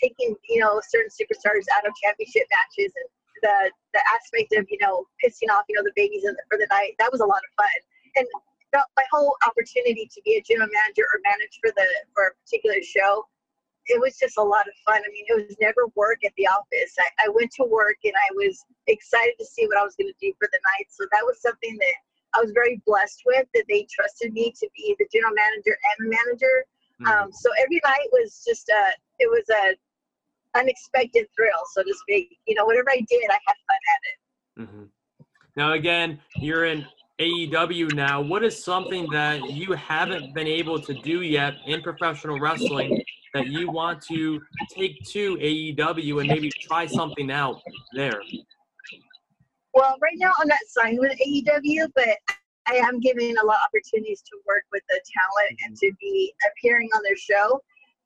taking 0.00 0.34
you 0.48 0.60
know 0.60 0.80
certain 0.88 1.10
superstars 1.10 1.64
out 1.76 1.86
of 1.86 1.92
championship 2.02 2.46
matches 2.50 2.92
and 2.96 3.08
the 3.42 3.70
the 3.92 4.02
aspect 4.12 4.52
of 4.56 4.66
you 4.70 4.78
know 4.80 5.04
pissing 5.22 5.52
off 5.52 5.64
you 5.68 5.76
know 5.76 5.84
the 5.84 5.92
babies 5.96 6.22
the, 6.22 6.36
for 6.48 6.58
the 6.58 6.66
night 6.70 6.92
that 6.98 7.10
was 7.12 7.20
a 7.20 7.24
lot 7.24 7.40
of 7.40 7.50
fun 7.56 7.80
and 8.16 8.26
the, 8.72 8.80
my 8.96 9.04
whole 9.12 9.36
opportunity 9.46 10.08
to 10.12 10.20
be 10.24 10.36
a 10.36 10.42
general 10.42 10.68
manager 10.72 11.04
or 11.08 11.20
manage 11.24 11.56
for 11.60 11.72
the 11.76 11.86
for 12.12 12.28
a 12.28 12.34
particular 12.44 12.80
show 12.82 13.24
it 13.86 14.00
was 14.00 14.16
just 14.18 14.38
a 14.38 14.42
lot 14.42 14.68
of 14.68 14.74
fun. 14.86 15.02
I 15.02 15.10
mean, 15.10 15.24
it 15.26 15.48
was 15.48 15.56
never 15.60 15.90
work 15.96 16.22
at 16.24 16.32
the 16.36 16.46
office. 16.46 16.94
I, 17.00 17.26
I 17.26 17.28
went 17.28 17.50
to 17.58 17.64
work 17.64 17.96
and 18.04 18.12
I 18.14 18.28
was 18.34 18.62
excited 18.86 19.34
to 19.40 19.46
see 19.46 19.66
what 19.66 19.78
I 19.78 19.82
was 19.82 19.96
going 19.96 20.12
to 20.12 20.20
do 20.20 20.32
for 20.38 20.48
the 20.52 20.60
night. 20.78 20.86
So 20.90 21.04
that 21.10 21.24
was 21.24 21.40
something 21.42 21.74
that 21.74 21.96
I 22.36 22.40
was 22.40 22.52
very 22.52 22.80
blessed 22.86 23.22
with 23.26 23.46
that 23.54 23.64
they 23.68 23.88
trusted 23.90 24.32
me 24.32 24.54
to 24.60 24.68
be 24.76 24.94
the 24.98 25.08
general 25.10 25.34
manager 25.34 25.74
and 25.74 26.10
manager. 26.10 26.64
Mm-hmm. 27.00 27.06
Um, 27.06 27.32
so 27.32 27.50
every 27.60 27.80
night 27.84 28.08
was 28.12 28.42
just 28.46 28.68
a, 28.68 28.92
it 29.18 29.28
was 29.30 29.44
a 29.50 30.58
unexpected 30.58 31.26
thrill, 31.34 31.50
so 31.72 31.82
to 31.82 31.94
speak. 32.02 32.38
You 32.46 32.54
know, 32.54 32.64
whatever 32.64 32.90
I 32.90 33.04
did, 33.08 33.24
I 33.30 33.38
had 33.46 33.56
fun 33.68 33.78
at 33.94 34.00
it. 34.04 34.68
Mm-hmm. 34.68 34.84
Now, 35.56 35.72
again, 35.72 36.20
you're 36.36 36.66
in 36.66 36.86
AEW 37.20 37.94
now. 37.94 38.20
What 38.20 38.44
is 38.44 38.62
something 38.62 39.08
that 39.12 39.50
you 39.50 39.72
haven't 39.72 40.34
been 40.34 40.46
able 40.46 40.80
to 40.80 40.94
do 40.94 41.22
yet 41.22 41.54
in 41.66 41.82
professional 41.82 42.38
wrestling 42.38 43.02
that 43.34 43.46
you 43.48 43.70
want 43.70 44.02
to 44.02 44.40
take 44.74 45.02
to 45.10 45.36
AEW 45.36 46.20
and 46.20 46.28
maybe 46.28 46.50
try 46.50 46.86
something 46.86 47.30
out 47.30 47.60
there? 47.94 48.22
Well, 49.74 49.96
right 50.00 50.16
now 50.16 50.32
I'm 50.38 50.48
not 50.48 50.58
signed 50.66 50.98
with 50.98 51.12
AEW, 51.18 51.88
but 51.94 52.16
I 52.70 52.74
am 52.86 53.00
given 53.00 53.34
a 53.36 53.44
lot 53.44 53.58
of 53.58 53.66
opportunities 53.66 54.22
to 54.22 54.38
work 54.46 54.62
with 54.70 54.82
the 54.88 55.00
talent 55.02 55.58
and 55.66 55.76
to 55.78 55.90
be 56.00 56.32
appearing 56.46 56.88
on 56.94 57.02
their 57.02 57.16
show. 57.16 57.60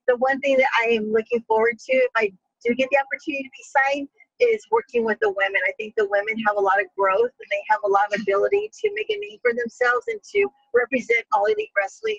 The 0.08 0.16
one 0.16 0.40
thing 0.40 0.56
that 0.56 0.72
I 0.80 0.88
am 0.92 1.12
looking 1.12 1.44
forward 1.46 1.78
to, 1.78 1.92
if 1.92 2.10
I 2.16 2.32
do 2.64 2.74
get 2.74 2.88
the 2.90 2.96
opportunity 2.96 3.44
to 3.44 3.50
be 3.52 3.64
signed, 3.76 4.08
is 4.40 4.64
working 4.70 5.04
with 5.04 5.18
the 5.20 5.28
women. 5.28 5.60
I 5.68 5.72
think 5.76 5.94
the 5.96 6.08
women 6.08 6.38
have 6.46 6.56
a 6.56 6.60
lot 6.60 6.80
of 6.80 6.86
growth 6.96 7.30
and 7.36 7.48
they 7.50 7.62
have 7.68 7.80
a 7.84 7.88
lot 7.88 8.08
of 8.12 8.22
ability 8.22 8.70
to 8.80 8.90
make 8.94 9.10
a 9.10 9.20
name 9.20 9.38
for 9.42 9.52
themselves 9.52 10.08
and 10.08 10.20
to 10.32 10.48
represent 10.72 11.24
all 11.32 11.44
elite 11.44 11.70
wrestling 11.76 12.18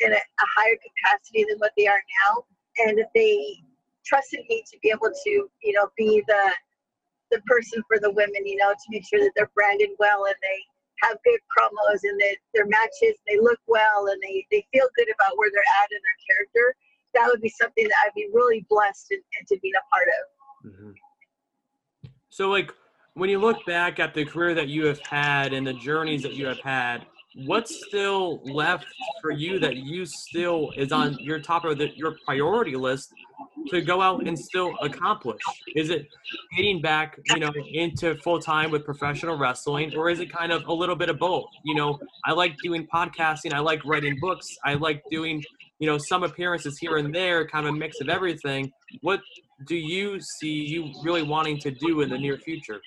in 0.00 0.12
a, 0.12 0.16
a 0.16 0.46
higher 0.56 0.76
capacity 0.80 1.44
than 1.48 1.58
what 1.58 1.72
they 1.76 1.86
are 1.86 2.02
now. 2.24 2.44
And 2.88 2.98
if 2.98 3.06
they 3.14 3.60
trusted 4.04 4.40
me 4.48 4.64
to 4.72 4.78
be 4.82 4.90
able 4.90 5.12
to, 5.12 5.30
you 5.62 5.72
know, 5.72 5.88
be 5.96 6.24
the 6.26 6.52
the 7.30 7.40
person 7.46 7.82
for 7.88 7.98
the 7.98 8.10
women, 8.10 8.46
you 8.46 8.56
know, 8.56 8.70
to 8.72 8.86
make 8.90 9.04
sure 9.06 9.18
that 9.18 9.32
they're 9.34 9.50
branded 9.54 9.90
well 9.98 10.26
and 10.26 10.36
they 10.42 10.60
have 11.02 11.18
good 11.24 11.40
promos 11.56 12.00
and 12.02 12.20
that 12.20 12.36
their 12.54 12.66
matches 12.66 13.18
they 13.26 13.38
look 13.38 13.58
well 13.66 14.06
and 14.08 14.20
they, 14.22 14.46
they 14.50 14.66
feel 14.72 14.86
good 14.96 15.08
about 15.14 15.36
where 15.36 15.50
they're 15.50 15.62
at 15.82 15.90
in 15.90 15.98
their 15.98 16.36
character. 16.36 16.76
That 17.14 17.26
would 17.28 17.40
be 17.40 17.48
something 17.60 17.84
that 17.84 17.96
I'd 18.04 18.14
be 18.14 18.28
really 18.32 18.66
blessed 18.68 19.06
and, 19.10 19.22
and 19.38 19.48
to 19.48 19.58
be 19.60 19.72
a 19.72 19.84
part 19.94 20.08
of. 20.08 20.72
Mm-hmm. 20.72 22.10
So, 22.30 22.48
like, 22.48 22.72
when 23.14 23.30
you 23.30 23.38
look 23.38 23.64
back 23.64 24.00
at 24.00 24.14
the 24.14 24.24
career 24.24 24.54
that 24.54 24.68
you 24.68 24.86
have 24.86 24.98
had 25.06 25.52
and 25.52 25.66
the 25.66 25.74
journeys 25.74 26.22
that 26.22 26.34
you 26.34 26.46
have 26.46 26.60
had, 26.60 27.06
what's 27.46 27.86
still 27.86 28.40
left 28.44 28.86
for 29.20 29.30
you 29.30 29.58
that 29.58 29.76
you 29.76 30.04
still 30.06 30.72
is 30.76 30.92
on 30.92 31.16
your 31.20 31.38
top 31.38 31.64
of 31.64 31.78
the, 31.78 31.96
your 31.96 32.16
priority 32.24 32.76
list 32.76 33.12
to 33.68 33.80
go 33.80 34.00
out 34.00 34.26
and 34.26 34.38
still 34.38 34.74
accomplish? 34.82 35.40
Is 35.74 35.90
it 35.90 36.06
getting 36.56 36.80
back, 36.80 37.18
you 37.26 37.40
know, 37.40 37.52
into 37.72 38.16
full 38.16 38.38
time 38.38 38.70
with 38.70 38.84
professional 38.84 39.36
wrestling, 39.36 39.94
or 39.96 40.10
is 40.10 40.20
it 40.20 40.32
kind 40.32 40.52
of 40.52 40.64
a 40.66 40.72
little 40.72 40.96
bit 40.96 41.08
of 41.08 41.18
both? 41.18 41.46
You 41.64 41.74
know, 41.74 41.98
I 42.24 42.32
like 42.32 42.56
doing 42.62 42.86
podcasting, 42.92 43.52
I 43.52 43.60
like 43.60 43.84
writing 43.84 44.18
books, 44.20 44.46
I 44.64 44.74
like 44.74 45.02
doing, 45.10 45.42
you 45.78 45.88
know, 45.88 45.98
some 45.98 46.24
appearances 46.24 46.78
here 46.78 46.98
and 46.98 47.14
there, 47.14 47.46
kind 47.46 47.66
of 47.66 47.74
a 47.74 47.76
mix 47.76 48.00
of 48.00 48.08
everything. 48.08 48.72
What 49.00 49.20
do 49.66 49.76
you 49.76 50.20
see 50.20 50.66
you 50.66 50.92
really 51.02 51.22
wanting 51.22 51.58
to 51.60 51.70
do 51.70 52.00
in 52.02 52.10
the 52.10 52.18
near 52.18 52.38
future? 52.38 52.80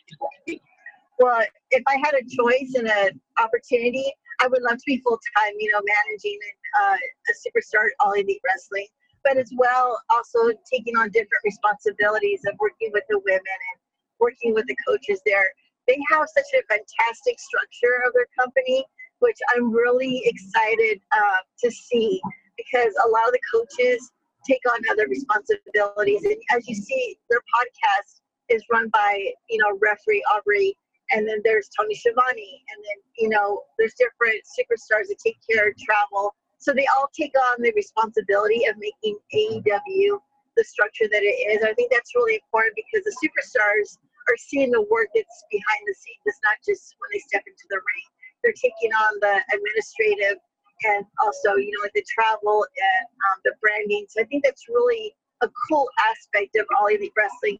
Well, 1.19 1.43
if 1.71 1.83
I 1.87 1.95
had 2.03 2.13
a 2.13 2.21
choice 2.21 2.75
and 2.75 2.87
an 2.87 3.19
opportunity, 3.39 4.05
I 4.39 4.47
would 4.47 4.61
love 4.61 4.77
to 4.77 4.83
be 4.85 5.01
full 5.03 5.19
time, 5.35 5.53
you 5.57 5.71
know, 5.71 5.81
managing 5.81 6.37
uh, 6.81 6.95
a 6.95 7.33
superstar 7.33 7.87
all 7.99 8.13
elite 8.13 8.41
wrestling, 8.45 8.87
but 9.27 9.37
as 9.37 9.51
well 9.57 9.99
also 10.09 10.51
taking 10.71 10.95
on 10.97 11.09
different 11.09 11.43
responsibilities 11.43 12.41
of 12.47 12.55
working 12.59 12.89
with 12.93 13.03
the 13.09 13.19
women 13.25 13.59
and 13.73 13.77
working 14.19 14.53
with 14.53 14.65
the 14.67 14.75
coaches 14.87 15.21
there. 15.25 15.51
They 15.87 15.97
have 16.11 16.27
such 16.33 16.47
a 16.55 16.63
fantastic 16.67 17.39
structure 17.39 18.03
of 18.05 18.13
their 18.13 18.27
company, 18.39 18.85
which 19.19 19.37
I'm 19.55 19.71
really 19.71 20.21
excited 20.25 21.01
uh, 21.11 21.41
to 21.63 21.71
see 21.71 22.21
because 22.55 22.93
a 23.05 23.09
lot 23.09 23.27
of 23.27 23.33
the 23.33 23.39
coaches 23.51 24.11
take 24.47 24.61
on 24.71 24.79
other 24.89 25.07
responsibilities. 25.09 26.23
And 26.23 26.37
as 26.55 26.67
you 26.67 26.75
see, 26.75 27.17
their 27.29 27.39
podcast 27.39 28.21
is 28.49 28.63
run 28.71 28.89
by, 28.89 29.31
you 29.49 29.57
know, 29.59 29.77
referee 29.81 30.23
Aubrey 30.33 30.75
and 31.11 31.27
then 31.27 31.39
there's 31.43 31.69
Tony 31.69 31.95
Schiavone, 31.95 32.63
and 32.69 32.83
then 32.83 32.97
you 33.17 33.29
know 33.29 33.63
there's 33.77 33.93
different 33.93 34.41
superstars 34.43 35.07
that 35.07 35.17
take 35.23 35.37
care 35.49 35.69
of 35.69 35.75
travel. 35.77 36.35
So 36.57 36.73
they 36.73 36.87
all 36.97 37.09
take 37.13 37.33
on 37.51 37.61
the 37.61 37.71
responsibility 37.75 38.65
of 38.65 38.75
making 38.77 39.17
AEW 39.33 40.19
the 40.57 40.63
structure 40.65 41.05
that 41.07 41.21
it 41.21 41.37
is. 41.53 41.63
I 41.63 41.73
think 41.73 41.91
that's 41.91 42.15
really 42.15 42.41
important 42.41 42.73
because 42.75 43.05
the 43.05 43.15
superstars 43.21 43.97
are 44.27 44.37
seeing 44.37 44.71
the 44.71 44.81
work 44.89 45.07
that's 45.13 45.39
behind 45.51 45.81
the 45.85 45.93
scenes. 45.93 46.23
It's 46.25 46.41
not 46.43 46.57
just 46.65 46.97
when 46.97 47.09
they 47.13 47.21
step 47.29 47.45
into 47.45 47.65
the 47.69 47.77
ring. 47.77 48.07
They're 48.43 48.57
taking 48.57 48.91
on 48.91 49.11
the 49.21 49.39
administrative 49.53 50.41
and 50.83 51.05
also, 51.21 51.55
you 51.55 51.71
know, 51.77 51.85
like 51.85 51.93
the 51.93 52.05
travel 52.09 52.65
and 52.65 53.05
um, 53.05 53.37
the 53.45 53.53
branding. 53.61 54.05
So 54.09 54.21
I 54.21 54.25
think 54.25 54.43
that's 54.43 54.65
really 54.67 55.13
a 55.41 55.49
cool 55.69 55.89
aspect 56.09 56.57
of 56.57 56.65
All 56.77 56.87
Elite 56.87 57.13
Wrestling 57.15 57.57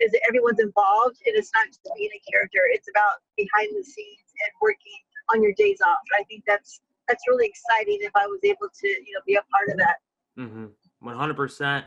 is 0.00 0.12
that 0.12 0.20
everyone's 0.28 0.60
involved 0.60 1.16
and 1.24 1.34
it's 1.36 1.50
not 1.54 1.66
just 1.66 1.80
being 1.96 2.10
a 2.12 2.22
character 2.30 2.60
it's 2.72 2.88
about 2.92 3.24
behind 3.36 3.68
the 3.72 3.84
scenes 3.84 4.28
and 4.44 4.52
working 4.60 5.00
on 5.32 5.42
your 5.42 5.52
days 5.56 5.78
off 5.86 6.04
i 6.18 6.22
think 6.24 6.44
that's 6.46 6.80
that's 7.08 7.22
really 7.28 7.46
exciting 7.46 7.98
if 8.00 8.12
i 8.14 8.26
was 8.26 8.40
able 8.44 8.68
to 8.78 8.88
you 8.88 9.12
know 9.14 9.20
be 9.26 9.34
a 9.34 9.42
part 9.52 9.68
of 9.70 9.76
that 9.76 9.96
mm-hmm. 10.38 10.66
100% 11.04 11.84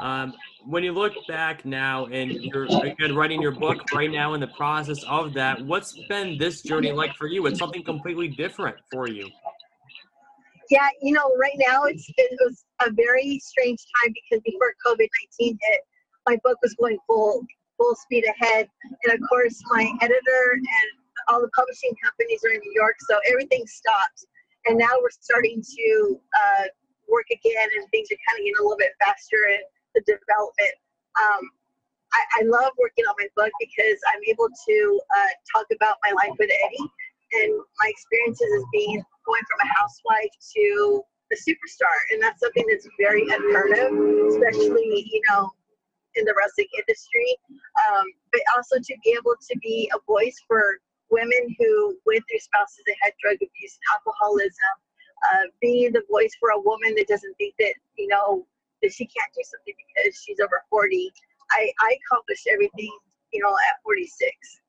um, 0.00 0.32
when 0.64 0.82
you 0.82 0.92
look 0.92 1.12
back 1.28 1.64
now 1.64 2.06
and 2.06 2.32
you're 2.32 2.64
again 2.64 3.14
writing 3.14 3.42
your 3.42 3.50
book 3.50 3.82
right 3.92 4.10
now 4.10 4.34
in 4.34 4.40
the 4.40 4.46
process 4.48 5.02
of 5.04 5.34
that 5.34 5.60
what's 5.66 5.98
been 6.08 6.38
this 6.38 6.62
journey 6.62 6.92
like 6.92 7.14
for 7.16 7.26
you 7.26 7.46
it's 7.46 7.58
something 7.58 7.82
completely 7.84 8.28
different 8.28 8.76
for 8.90 9.08
you 9.08 9.28
yeah 10.70 10.88
you 11.02 11.12
know 11.12 11.34
right 11.38 11.56
now 11.56 11.84
it's 11.84 12.08
it 12.16 12.38
was 12.44 12.64
a 12.86 12.90
very 12.92 13.38
strange 13.40 13.80
time 14.00 14.14
because 14.14 14.42
before 14.44 14.72
covid-19 14.86 15.58
hit 15.60 15.80
my 16.26 16.38
book 16.44 16.56
was 16.62 16.74
going 16.74 16.96
full 17.06 17.44
full 17.82 17.94
speed 17.96 18.24
ahead. 18.24 18.68
And 19.04 19.14
of 19.14 19.20
course, 19.28 19.60
my 19.70 19.90
editor 20.00 20.44
and 20.54 20.88
all 21.28 21.40
the 21.40 21.50
publishing 21.54 21.94
companies 22.02 22.40
are 22.44 22.54
in 22.54 22.60
New 22.60 22.72
York, 22.74 22.96
so 23.08 23.18
everything 23.30 23.64
stopped. 23.66 24.26
And 24.66 24.78
now 24.78 24.94
we're 25.00 25.10
starting 25.10 25.62
to 25.62 26.20
uh, 26.20 26.64
work 27.08 27.26
again, 27.30 27.68
and 27.76 27.88
things 27.90 28.08
are 28.10 28.20
kind 28.28 28.38
of 28.38 28.42
getting 28.46 28.58
a 28.58 28.62
little 28.62 28.78
bit 28.78 28.92
faster 29.02 29.40
in 29.50 29.62
the 29.94 30.02
development. 30.06 30.74
Um, 31.18 31.42
I, 32.12 32.40
I, 32.40 32.42
love 32.44 32.72
working 32.78 33.04
on 33.04 33.14
my 33.20 33.28
book 33.36 33.52
because 33.60 33.98
I'm 34.12 34.20
able 34.28 34.48
to 34.48 34.76
uh, 35.16 35.32
talk 35.52 35.66
about 35.72 35.96
my 36.04 36.12
life 36.12 36.36
with 36.38 36.48
Eddie 36.48 36.88
and 37.40 37.52
my 37.80 37.88
experiences 37.88 38.48
as 38.48 38.64
being 38.72 39.00
going 39.24 39.44
from 39.48 39.60
a 39.64 39.68
housewife 39.76 40.32
to 40.56 41.04
a 41.32 41.36
superstar, 41.36 41.96
and 42.12 42.22
that's 42.22 42.40
something 42.40 42.64
that's 42.68 42.88
very 43.00 43.24
unheard 43.28 43.76
of, 43.76 43.92
especially 44.28 45.08
you 45.08 45.20
know 45.28 45.50
in 46.14 46.24
the 46.24 46.34
wrestling 46.36 46.68
industry, 46.76 47.36
um, 47.88 48.04
but 48.32 48.40
also 48.56 48.76
to 48.76 48.94
be 49.04 49.16
able 49.16 49.34
to 49.40 49.58
be 49.60 49.90
a 49.94 49.98
voice 50.06 50.36
for 50.46 50.78
women 51.12 51.54
who 51.60 51.94
went 52.08 52.24
through 52.24 52.42
spouses 52.42 52.82
that 52.88 52.96
had 53.04 53.12
drug 53.20 53.36
abuse 53.36 53.74
and 53.76 53.86
alcoholism, 53.92 54.74
uh, 55.30 55.46
being 55.60 55.92
the 55.92 56.02
voice 56.10 56.32
for 56.40 56.50
a 56.56 56.60
woman 56.64 56.96
that 56.96 57.06
doesn't 57.06 57.36
think 57.36 57.54
that, 57.60 57.76
you 58.00 58.08
know, 58.08 58.48
that 58.82 58.90
she 58.90 59.06
can't 59.06 59.30
do 59.36 59.44
something 59.44 59.76
because 59.76 60.18
she's 60.18 60.40
over 60.40 60.64
40. 60.72 61.12
I, 61.52 61.70
I 61.84 61.94
accomplished 62.02 62.48
everything, 62.50 62.90
you 63.30 63.40
know, 63.44 63.54
at 63.70 63.78
46. 63.84 64.10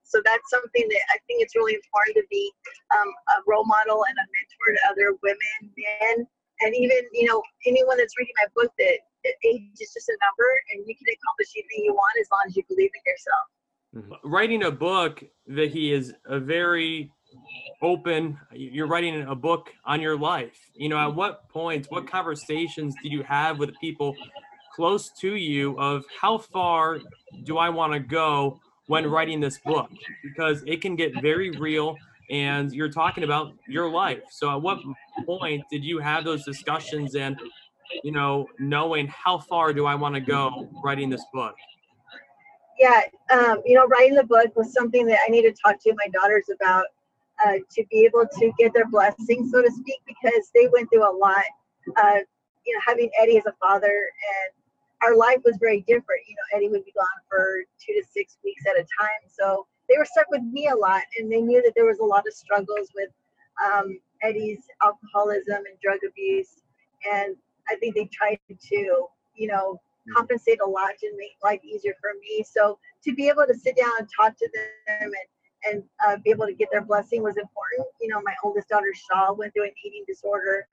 So 0.04 0.22
that's 0.22 0.46
something 0.52 0.86
that 0.86 1.04
I 1.10 1.18
think 1.26 1.42
it's 1.42 1.58
really 1.58 1.74
important 1.74 2.22
to 2.22 2.26
be 2.30 2.46
um, 2.94 3.10
a 3.34 3.42
role 3.50 3.66
model 3.66 4.06
and 4.06 4.14
a 4.14 4.26
mentor 4.30 4.70
to 4.78 4.82
other 4.94 5.08
women, 5.26 5.74
men, 5.74 6.28
and 6.62 6.72
even, 6.76 7.02
you 7.18 7.26
know, 7.26 7.42
anyone 7.66 7.98
that's 7.98 8.14
reading 8.20 8.38
my 8.38 8.46
book 8.54 8.70
that 8.78 9.02
age 9.42 9.74
is 9.80 9.90
just 9.96 10.10
a 10.12 10.18
number 10.22 10.50
and 10.72 10.86
you 10.86 10.94
can 10.94 11.08
accomplish 11.10 11.50
anything 11.58 11.88
you 11.88 11.96
want 11.96 12.14
as 12.22 12.28
long 12.30 12.44
as 12.46 12.54
you 12.54 12.64
believe 12.70 12.92
in 12.94 13.04
yourself. 13.08 13.46
Mm-hmm. 13.96 14.12
Writing 14.24 14.64
a 14.64 14.72
book 14.72 15.24
that 15.48 15.72
he 15.72 15.94
is 15.94 16.14
a 16.26 16.40
very 16.40 17.12
open 17.82 18.38
you're 18.52 18.88
writing 18.88 19.24
a 19.24 19.36
book 19.36 19.72
on 19.86 20.00
your 20.00 20.16
life 20.16 20.70
you 20.76 20.88
know 20.88 20.98
at 20.98 21.14
what 21.14 21.50
points 21.50 21.90
what 21.90 22.08
conversations 22.08 22.94
did 23.02 23.12
you 23.12 23.24
have 23.24 23.58
with 23.58 23.72
people 23.82 24.16
close 24.76 25.10
to 25.20 25.36
you 25.36 25.78
of 25.80 26.06
how 26.22 26.38
far 26.38 27.00
do 27.44 27.58
i 27.58 27.68
want 27.68 27.92
to 27.92 28.00
go 28.00 28.60
when 28.86 29.06
writing 29.08 29.40
this 29.40 29.58
book 29.66 29.90
because 30.24 30.64
it 30.68 30.80
can 30.80 30.96
get 30.96 31.12
very 31.24 31.50
real 31.58 31.96
and 32.30 32.72
you're 32.72 32.92
talking 32.92 33.24
about 33.24 33.52
your 33.68 33.90
life 33.90 34.22
so 34.30 34.52
at 34.52 34.62
what 34.62 34.78
point 35.26 35.64
did 35.72 35.84
you 35.84 35.98
have 35.98 36.24
those 36.24 36.46
discussions 36.46 37.16
and 37.16 37.36
you 38.04 38.12
know, 38.12 38.48
knowing 38.60 39.08
how 39.08 39.38
far 39.38 39.74
do 39.74 39.86
I 39.86 39.96
want 39.96 40.16
to 40.16 40.22
go 40.22 40.70
writing 40.84 41.10
this 41.10 41.24
book? 41.34 41.56
Yeah, 42.80 43.02
um, 43.32 43.62
you 43.66 43.76
know, 43.76 43.86
writing 43.88 44.16
the 44.16 44.24
book 44.24 44.56
was 44.56 44.74
something 44.74 45.06
that 45.08 45.20
I 45.26 45.30
need 45.30 45.44
to 45.44 45.54
talk 45.54 45.82
to 45.84 45.94
my 45.94 46.08
daughters 46.12 46.46
about 46.54 46.86
uh, 47.46 47.58
to 47.72 47.84
be 47.92 48.06
able 48.06 48.26
to 48.40 48.52
get 48.58 48.74
their 48.74 48.88
blessing, 48.88 49.50
so 49.52 49.62
to 49.62 49.72
speak, 49.72 50.02
because 50.06 50.50
they 50.54 50.68
went 50.72 50.90
through 50.92 51.10
a 51.10 51.16
lot. 51.16 51.44
Uh, 51.98 52.20
you 52.66 52.74
know, 52.74 52.80
having 52.86 53.10
Eddie 53.22 53.38
as 53.38 53.46
a 53.46 53.54
father 53.60 53.88
and 53.88 54.54
our 55.04 55.18
life 55.18 55.40
was 55.44 55.58
very 55.60 55.82
different. 55.82 56.22
You 56.28 56.36
know, 56.36 56.58
Eddie 56.58 56.70
would 56.70 56.86
be 56.86 56.94
gone 56.94 57.06
for 57.30 57.64
two 57.78 57.94
to 57.94 58.04
six 58.10 58.38
weeks 58.44 58.64
at 58.66 58.78
a 58.78 58.86
time. 59.00 59.28
So 59.28 59.68
they 59.90 59.98
were 59.98 60.06
stuck 60.06 60.30
with 60.30 60.44
me 60.44 60.70
a 60.70 60.76
lot 60.76 61.02
and 61.20 61.30
they 61.30 61.42
knew 61.42 61.62
that 61.62 61.74
there 61.76 61.86
was 61.86 62.00
a 62.00 62.06
lot 62.06 62.24
of 62.26 62.34
struggles 62.34 62.88
with 62.96 63.10
um, 63.66 64.00
Eddie's 64.22 64.62
alcoholism 64.82 65.58
and 65.58 65.78
drug 65.84 66.00
abuse. 66.08 66.62
And 67.12 67.36
I 67.70 67.76
think 67.76 67.96
they 67.96 68.10
tried 68.12 68.40
to, 68.48 69.08
you 69.36 69.48
know. 69.48 69.80
Compensate 70.16 70.60
a 70.66 70.70
lot 70.70 70.92
to 71.00 71.12
make 71.18 71.32
life 71.44 71.64
easier 71.64 71.94
for 72.02 72.12
me. 72.20 72.44
So 72.44 72.78
to 73.06 73.14
be 73.14 73.30
able 73.30 73.46
to 73.48 73.54
sit 73.54 73.78
down 73.78 73.92
and 74.00 74.08
talk 74.20 74.38
to 74.38 74.50
them 74.54 75.04
and 75.04 75.28
and 75.66 75.84
uh, 76.06 76.18
be 76.24 76.30
able 76.30 76.46
to 76.46 76.54
get 76.54 76.70
their 76.72 76.84
blessing 76.84 77.24
was 77.24 77.38
important. 77.38 77.88
You 78.02 78.10
know, 78.10 78.22
my 78.24 78.34
oldest 78.44 78.68
daughter 78.70 78.92
Shaul 78.92 79.38
went 79.38 79.54
through 79.54 79.66
an 79.66 79.72
eating 79.86 80.04
disorder. 80.08 80.68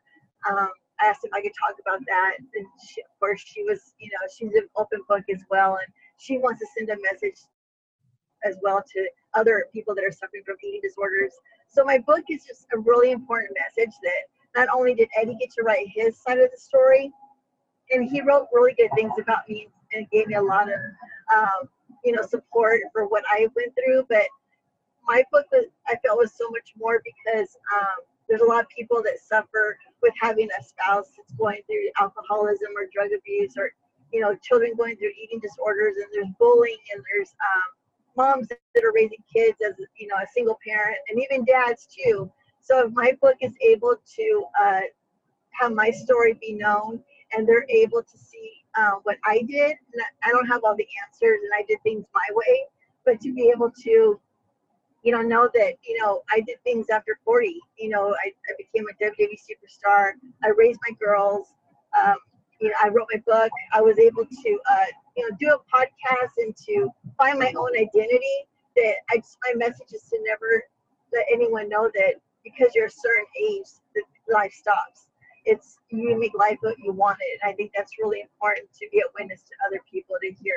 Um, 0.51 0.69
I 1.01 1.07
asked 1.07 1.21
if 1.25 1.33
I 1.33 1.41
could 1.41 1.53
talk 1.59 1.77
about 1.81 2.01
that, 2.07 2.37
and 2.55 2.67
she, 2.89 3.01
of 3.01 3.19
course 3.19 3.41
she 3.45 3.63
was, 3.63 3.95
you 3.99 4.11
know, 4.11 4.29
she's 4.37 4.55
an 4.55 4.69
open 4.77 5.01
book 5.09 5.23
as 5.33 5.43
well, 5.51 5.75
and 5.77 5.87
she 6.19 6.39
wants 6.39 6.61
to 6.61 6.67
send 6.77 6.91
a 6.91 6.97
message 7.03 7.41
as 8.45 8.57
well 8.63 8.83
to 8.95 9.09
other 9.35 9.67
people 9.73 9.95
that 9.95 10.05
are 10.05 10.13
suffering 10.13 10.43
from 10.45 10.57
eating 10.63 10.81
disorders. 10.83 11.33
So 11.69 11.85
my 11.85 11.99
book 11.99 12.25
is 12.29 12.45
just 12.45 12.67
a 12.75 12.79
really 12.79 13.13
important 13.13 13.51
message 13.55 13.95
that 14.03 14.23
not 14.57 14.69
only 14.75 14.95
did 14.95 15.09
Eddie 15.17 15.37
get 15.39 15.51
to 15.53 15.63
write 15.63 15.87
his 15.95 16.21
side 16.21 16.39
of 16.39 16.51
the 16.51 16.59
story, 16.59 17.13
and 17.91 18.09
he 18.09 18.21
wrote 18.21 18.49
really 18.53 18.75
good 18.75 18.91
things 18.95 19.13
about 19.21 19.49
me 19.49 19.69
and 19.93 20.09
gave 20.11 20.29
me 20.29 20.35
a 20.35 20.43
lot 20.43 20.69
of, 20.69 20.79
um, 21.37 21.69
you 22.05 22.13
know, 22.13 22.23
support 22.23 22.81
for 22.93 23.07
what 23.09 23.25
I 23.31 23.49
went 23.57 23.75
through. 23.75 24.07
But 24.09 24.27
my 25.07 25.25
book 25.33 25.47
was, 25.53 25.67
I 25.89 25.97
felt 26.05 26.19
was 26.19 26.33
so 26.33 26.49
much 26.51 26.73
more 26.79 27.03
because 27.05 27.49
um, 27.75 28.05
there's 28.29 28.43
a 28.43 28.47
lot 28.47 28.61
of 28.61 28.69
people 28.69 29.03
that 29.03 29.19
suffer 29.21 29.77
with 30.03 30.15
having 30.21 30.49
a 30.59 30.63
spouse 30.63 31.09
that's 31.17 31.33
going 31.39 31.61
through 31.67 31.91
alcoholism 31.99 32.69
or 32.77 32.87
drug 32.95 33.11
abuse 33.17 33.55
or, 33.57 33.73
you 34.13 34.21
know, 34.21 34.37
children 34.43 34.73
going 34.77 34.97
through 34.97 35.11
eating 35.23 35.41
disorders 35.41 35.97
and 35.97 36.07
there's 36.13 36.33
bullying 36.39 36.79
and 36.95 37.03
there's 37.13 37.31
um, 37.31 37.81
moms 38.17 38.49
that 38.49 38.85
are 38.85 38.93
raising 38.95 39.23
kids 39.35 39.59
as 39.67 39.75
you 39.99 40.07
know 40.07 40.17
a 40.17 40.27
single 40.35 40.59
parent 40.67 40.97
and 41.09 41.21
even 41.23 41.45
dads 41.45 41.87
too 41.87 42.31
so 42.61 42.87
if 42.87 42.93
my 42.93 43.17
book 43.21 43.37
is 43.41 43.53
able 43.67 43.97
to 44.17 44.45
uh, 44.61 44.81
have 45.51 45.73
my 45.73 45.91
story 45.91 46.37
be 46.41 46.55
known 46.55 47.03
and 47.33 47.49
they're 47.49 47.67
able 47.69 48.03
to 48.03 48.19
see 48.19 48.53
uh, 48.77 48.93
what 49.03 49.17
i 49.27 49.43
did 49.49 49.75
i 50.25 50.31
don't 50.31 50.47
have 50.47 50.63
all 50.65 50.77
the 50.77 50.87
answers 51.05 51.39
and 51.43 51.53
i 51.57 51.65
did 51.69 51.79
things 51.83 52.05
my 52.15 52.35
way 52.35 52.65
but 53.05 53.21
to 53.21 53.33
be 53.33 53.51
able 53.55 53.71
to 53.71 54.21
you 55.03 55.13
know 55.13 55.23
know 55.23 55.49
that 55.55 55.75
you 55.87 55.99
know 56.01 56.23
i 56.31 56.41
did 56.41 56.57
things 56.65 56.87
after 56.91 57.19
40 57.25 57.59
you 57.79 57.89
know 57.89 58.15
i, 58.25 58.29
I 58.29 58.53
became 58.59 58.87
a 58.89 59.05
wwe 59.05 59.39
superstar 59.39 60.13
i 60.45 60.49
raised 60.57 60.81
my 60.89 60.95
girls 61.01 61.55
um, 62.03 62.17
you 62.61 62.69
know 62.69 62.75
i 62.83 62.89
wrote 62.89 63.09
my 63.13 63.21
book 63.27 63.51
i 63.73 63.81
was 63.81 63.99
able 63.99 64.25
to 64.25 64.59
uh, 64.71 64.87
you 65.21 65.29
know, 65.29 65.37
do 65.39 65.55
a 65.55 65.77
podcast 65.77 66.33
and 66.39 66.57
to 66.57 66.89
find 67.19 67.39
my 67.39 67.53
own 67.57 67.77
identity. 67.77 68.47
That 68.77 68.95
I 69.11 69.17
just, 69.17 69.37
my 69.45 69.55
message 69.57 69.93
is 69.93 70.03
to 70.11 70.19
never 70.25 70.65
let 71.13 71.27
anyone 71.33 71.69
know 71.69 71.91
that 71.95 72.15
because 72.45 72.73
you're 72.75 72.87
a 72.87 72.91
certain 72.91 73.27
age, 73.39 73.67
that 73.95 74.05
life 74.33 74.53
stops. 74.53 75.09
It's 75.45 75.79
you 75.91 76.19
make 76.19 76.35
life 76.35 76.59
what 76.61 76.79
you 76.79 76.93
want 76.93 77.19
it. 77.21 77.41
And 77.43 77.51
I 77.51 77.55
think 77.55 77.73
that's 77.77 77.93
really 77.99 78.21
important 78.21 78.69
to 78.79 78.87
be 78.93 78.99
a 78.99 79.09
witness 79.19 79.43
to 79.43 79.53
other 79.67 79.81
people 79.91 80.17
to 80.21 80.33
hear. 80.43 80.57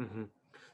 Mm-hmm. 0.00 0.24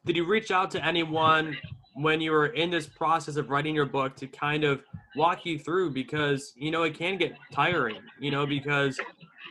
Did 0.06 0.16
you 0.16 0.24
reach 0.24 0.50
out 0.50 0.70
to 0.72 0.84
anyone 0.84 1.56
when 1.94 2.20
you 2.20 2.30
were 2.30 2.46
in 2.46 2.70
this 2.70 2.86
process 2.86 3.36
of 3.36 3.50
writing 3.50 3.74
your 3.74 3.84
book 3.84 4.14
to 4.14 4.26
kind 4.26 4.62
of 4.62 4.82
walk 5.16 5.44
you 5.44 5.58
through 5.58 5.90
because 5.90 6.52
you 6.56 6.70
know 6.70 6.84
it 6.84 6.96
can 6.96 7.16
get 7.16 7.36
tiring 7.52 8.00
you 8.20 8.30
know 8.30 8.46
because 8.46 9.00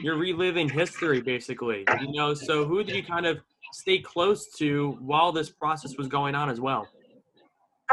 you're 0.02 0.16
reliving 0.16 0.70
history 0.70 1.20
basically 1.20 1.86
you 2.00 2.12
know 2.14 2.34
so 2.34 2.66
who 2.66 2.84
did 2.84 2.96
you 2.96 3.04
kind 3.04 3.26
of 3.26 3.40
stay 3.74 4.00
close 4.00 4.48
to 4.54 4.98
while 5.02 5.32
this 5.32 5.50
process 5.50 5.98
was 5.98 6.08
going 6.08 6.36
on 6.36 6.50
as 6.50 6.62
well 6.62 6.88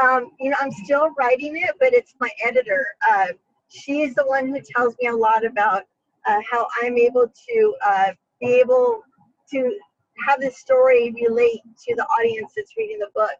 um, 0.01 0.31
you 0.39 0.49
know 0.49 0.57
i'm 0.61 0.71
still 0.71 1.09
writing 1.17 1.57
it 1.57 1.75
but 1.79 1.93
it's 1.93 2.15
my 2.21 2.29
editor 2.45 2.87
uh, 3.11 3.27
she's 3.69 4.13
the 4.15 4.25
one 4.25 4.47
who 4.47 4.59
tells 4.75 4.95
me 5.01 5.07
a 5.07 5.15
lot 5.15 5.45
about 5.45 5.83
uh, 6.25 6.39
how 6.49 6.67
i'm 6.81 6.97
able 6.97 7.31
to 7.49 7.75
uh, 7.85 8.11
be 8.39 8.59
able 8.59 9.01
to 9.49 9.77
have 10.25 10.39
this 10.39 10.57
story 10.57 11.13
relate 11.27 11.61
to 11.87 11.95
the 11.95 12.03
audience 12.03 12.53
that's 12.55 12.75
reading 12.77 12.99
the 12.99 13.09
book. 13.13 13.37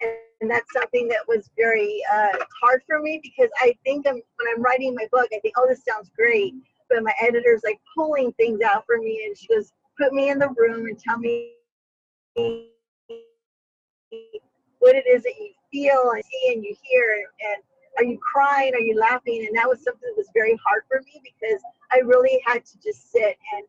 And, 0.00 0.12
and 0.40 0.50
that's 0.50 0.72
something 0.72 1.08
that 1.08 1.26
was 1.26 1.50
very 1.56 2.02
uh, 2.12 2.38
hard 2.60 2.82
for 2.86 3.00
me 3.00 3.20
because 3.22 3.50
i 3.60 3.74
think 3.84 4.06
I'm, 4.06 4.14
when 4.14 4.54
i'm 4.54 4.62
writing 4.62 4.94
my 4.94 5.08
book 5.10 5.28
i 5.32 5.40
think 5.40 5.54
oh 5.58 5.66
this 5.68 5.82
sounds 5.88 6.10
great. 6.16 6.54
But 6.88 7.02
my 7.02 7.12
editor's 7.20 7.62
like 7.64 7.78
pulling 7.94 8.32
things 8.34 8.60
out 8.62 8.84
for 8.86 8.98
me 8.98 9.24
and 9.26 9.36
she 9.36 9.46
goes 9.48 9.72
put 9.98 10.12
me 10.12 10.30
in 10.30 10.38
the 10.38 10.48
room 10.56 10.86
and 10.86 10.98
tell 10.98 11.18
me 11.18 11.52
what 14.78 14.94
it 14.94 15.04
is 15.06 15.22
that 15.24 15.34
you 15.38 15.50
feel 15.72 16.12
and 16.12 16.22
see 16.24 16.52
and 16.54 16.64
you 16.64 16.74
hear 16.82 17.26
and 17.52 17.62
are 17.96 18.04
you 18.04 18.18
crying? 18.18 18.74
Are 18.74 18.80
you 18.80 18.98
laughing? 18.98 19.46
And 19.46 19.56
that 19.56 19.68
was 19.68 19.82
something 19.82 20.08
that 20.08 20.16
was 20.16 20.28
very 20.34 20.58
hard 20.66 20.82
for 20.88 21.00
me 21.04 21.20
because 21.24 21.60
i 21.92 21.98
really 21.98 22.40
had 22.46 22.64
to 22.64 22.78
just 22.80 23.10
sit 23.10 23.36
and 23.54 23.64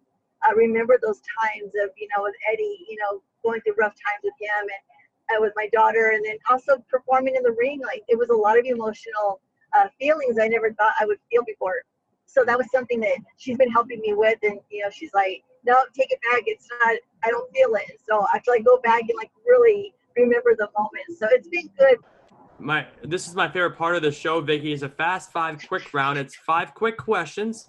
uh, 0.47 0.55
remember 0.55 0.97
those 1.01 1.21
times 1.41 1.71
of 1.84 1.89
you 1.97 2.08
know 2.15 2.23
with 2.23 2.36
eddie 2.51 2.86
you 2.89 2.97
know 2.97 3.21
going 3.43 3.62
through 3.62 3.75
rough 3.79 3.93
times 3.93 4.21
with 4.23 4.34
him 4.39 4.62
and 4.62 5.38
uh, 5.38 5.41
with 5.41 5.53
my 5.55 5.69
daughter 5.71 6.12
and 6.15 6.25
then 6.25 6.38
also 6.49 6.84
performing 6.89 7.36
in 7.36 7.43
the 7.43 7.51
ring. 7.51 7.79
Like 7.82 8.03
it 8.08 8.17
was 8.17 8.29
a 8.29 8.36
lot 8.36 8.58
of 8.58 8.65
emotional 8.65 9.41
uh, 9.77 9.88
feelings 9.99 10.38
i 10.41 10.47
never 10.47 10.73
thought 10.73 10.93
i 10.99 11.05
would 11.05 11.19
feel 11.29 11.43
before. 11.45 11.84
So 12.25 12.43
that 12.45 12.58
was 12.58 12.67
something 12.71 12.99
that 13.01 13.17
she's 13.38 13.58
been 13.58 13.71
helping 13.71 13.99
me 14.01 14.13
with 14.13 14.39
and 14.43 14.60
you 14.69 14.84
know 14.84 14.89
she's 14.89 15.13
like 15.13 15.43
no 15.65 15.75
take 15.95 16.12
it 16.12 16.19
back. 16.32 16.43
It's 16.45 16.67
not 16.82 16.97
i 17.23 17.29
don't 17.29 17.51
feel 17.53 17.75
it. 17.75 17.99
So 18.08 18.21
i 18.21 18.27
have 18.34 18.43
to 18.43 18.51
like 18.51 18.65
go 18.65 18.79
back 18.84 19.01
and 19.01 19.17
like 19.17 19.32
really 19.45 19.93
remember 20.15 20.55
the 20.55 20.69
moment. 20.77 21.17
So 21.17 21.27
it's 21.32 21.47
been 21.47 21.69
good 21.77 21.97
my 22.60 22.86
this 23.04 23.28
is 23.28 23.36
my 23.36 23.48
favorite 23.48 23.78
part 23.78 23.95
of 23.95 24.02
the 24.02 24.12
show 24.12 24.41
vickie 24.41 24.74
is 24.74 24.84
a 24.84 24.89
fast 24.89 25.32
five 25.32 25.60
quick 25.67 25.93
round. 25.93 26.17
It's 26.17 26.36
five 26.36 26.74
quick 26.74 26.98
questions 26.98 27.67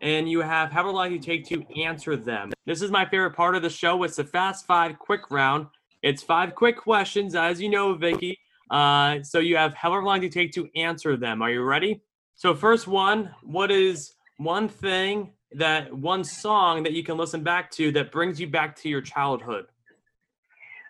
and 0.00 0.28
you 0.28 0.40
have 0.40 0.70
however 0.70 0.90
long 0.90 1.12
you 1.12 1.18
take 1.18 1.44
to 1.46 1.64
answer 1.80 2.16
them. 2.16 2.52
This 2.66 2.82
is 2.82 2.90
my 2.90 3.04
favorite 3.04 3.34
part 3.34 3.56
of 3.56 3.62
the 3.62 3.70
show. 3.70 4.02
It's 4.04 4.18
a 4.18 4.24
fast 4.24 4.66
five 4.66 4.98
quick 4.98 5.30
round. 5.30 5.66
It's 6.02 6.22
five 6.22 6.54
quick 6.54 6.76
questions 6.76 7.34
as 7.34 7.60
you 7.60 7.68
know 7.68 7.94
vickie. 7.96 8.36
Uh, 8.70 9.22
so 9.22 9.38
you 9.38 9.56
have 9.56 9.74
however 9.74 10.04
long 10.04 10.22
you 10.22 10.28
take 10.28 10.52
to 10.52 10.68
answer 10.76 11.16
them. 11.16 11.42
Are 11.42 11.50
you 11.50 11.62
ready? 11.62 12.00
So 12.36 12.54
first 12.54 12.86
one, 12.86 13.34
what 13.42 13.70
is 13.70 14.14
one 14.36 14.68
thing 14.68 15.32
that 15.52 15.92
one 15.92 16.22
song 16.22 16.82
that 16.84 16.92
you 16.92 17.02
can 17.02 17.16
listen 17.16 17.42
back 17.42 17.70
to 17.72 17.90
that 17.92 18.12
brings 18.12 18.38
you 18.38 18.46
back 18.46 18.76
to 18.76 18.88
your 18.88 19.00
childhood? 19.00 19.66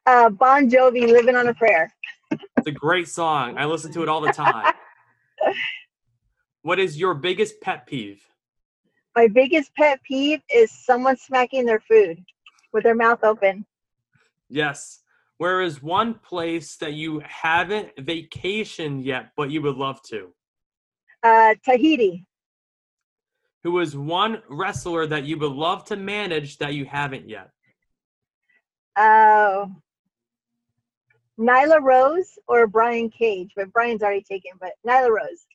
Uh, 0.04 0.28
bon 0.28 0.68
Jovi, 0.68 1.06
"Living 1.06 1.36
on 1.36 1.48
a 1.48 1.54
Prayer." 1.54 1.92
A 2.68 2.70
great 2.70 3.08
song. 3.08 3.56
I 3.56 3.64
listen 3.64 3.90
to 3.92 4.02
it 4.02 4.10
all 4.10 4.20
the 4.20 4.30
time. 4.30 4.74
what 6.60 6.78
is 6.78 6.98
your 6.98 7.14
biggest 7.14 7.62
pet 7.62 7.86
peeve? 7.86 8.22
My 9.16 9.26
biggest 9.26 9.74
pet 9.74 10.02
peeve 10.02 10.42
is 10.54 10.70
someone 10.70 11.16
smacking 11.16 11.64
their 11.64 11.80
food 11.80 12.22
with 12.74 12.82
their 12.82 12.94
mouth 12.94 13.24
open. 13.24 13.64
Yes. 14.50 15.00
Where 15.38 15.62
is 15.62 15.82
one 15.82 16.12
place 16.16 16.76
that 16.76 16.92
you 16.92 17.22
haven't 17.26 17.96
vacationed 17.96 19.02
yet, 19.02 19.30
but 19.34 19.50
you 19.50 19.62
would 19.62 19.76
love 19.76 20.02
to? 20.10 20.34
Uh, 21.22 21.54
Tahiti. 21.64 22.26
Who 23.62 23.78
is 23.78 23.96
one 23.96 24.42
wrestler 24.50 25.06
that 25.06 25.24
you 25.24 25.38
would 25.38 25.52
love 25.52 25.86
to 25.86 25.96
manage 25.96 26.58
that 26.58 26.74
you 26.74 26.84
haven't 26.84 27.30
yet? 27.30 27.48
Uh, 28.94 29.68
Nyla 31.38 31.80
Rose 31.80 32.38
or 32.48 32.66
Brian 32.66 33.10
Cage, 33.10 33.52
but 33.54 33.72
Brian's 33.72 34.02
already 34.02 34.22
taken. 34.22 34.52
But 34.60 34.72
Nyla 34.86 35.10
Rose. 35.10 35.46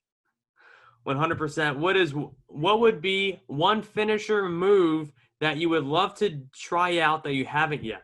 One 1.04 1.18
hundred 1.18 1.38
percent. 1.38 1.78
What 1.78 1.98
is 1.98 2.14
what 2.48 2.80
would 2.80 3.02
be 3.02 3.42
one 3.48 3.82
finisher 3.82 4.48
move 4.48 5.12
that 5.42 5.58
you 5.58 5.70
would 5.70 5.84
love 5.84 6.16
to 6.16 6.42
try 6.56 7.00
out 7.00 7.24
that 7.26 7.34
you 7.34 7.44
haven't 7.46 7.84
yet? 7.84 8.04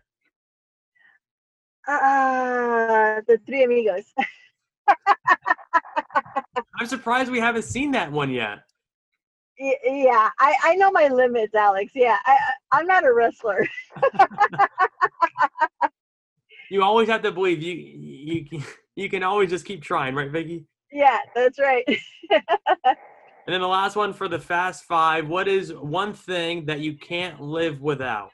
Uh, 1.87 3.21
the 3.27 3.39
three 3.45 3.63
amigos. 3.63 4.03
I'm 6.79 6.87
surprised 6.87 7.31
we 7.31 7.39
haven't 7.39 7.63
seen 7.63 7.91
that 7.91 8.11
one 8.11 8.29
yet. 8.29 8.59
Yeah, 9.57 10.29
I, 10.39 10.55
I 10.63 10.75
know 10.75 10.91
my 10.91 11.07
limits, 11.09 11.53
Alex. 11.53 11.91
Yeah, 11.93 12.17
I, 12.25 12.37
I'm 12.71 12.85
not 12.85 13.05
a 13.05 13.13
wrestler. 13.13 13.67
you 16.69 16.83
always 16.83 17.09
have 17.09 17.21
to 17.23 17.31
believe 17.31 17.61
you 17.61 17.73
you 17.73 18.63
you 18.95 19.09
can 19.09 19.23
always 19.23 19.49
just 19.49 19.65
keep 19.65 19.81
trying, 19.81 20.15
right, 20.15 20.31
Vickie? 20.31 20.65
Yeah, 20.91 21.19
that's 21.35 21.59
right. 21.59 21.83
and 22.31 22.95
then 23.47 23.61
the 23.61 23.67
last 23.67 23.95
one 23.95 24.13
for 24.13 24.27
the 24.27 24.39
fast 24.39 24.83
five. 24.83 25.27
What 25.27 25.47
is 25.47 25.73
one 25.73 26.13
thing 26.13 26.65
that 26.65 26.79
you 26.79 26.97
can't 26.97 27.41
live 27.41 27.81
without? 27.81 28.31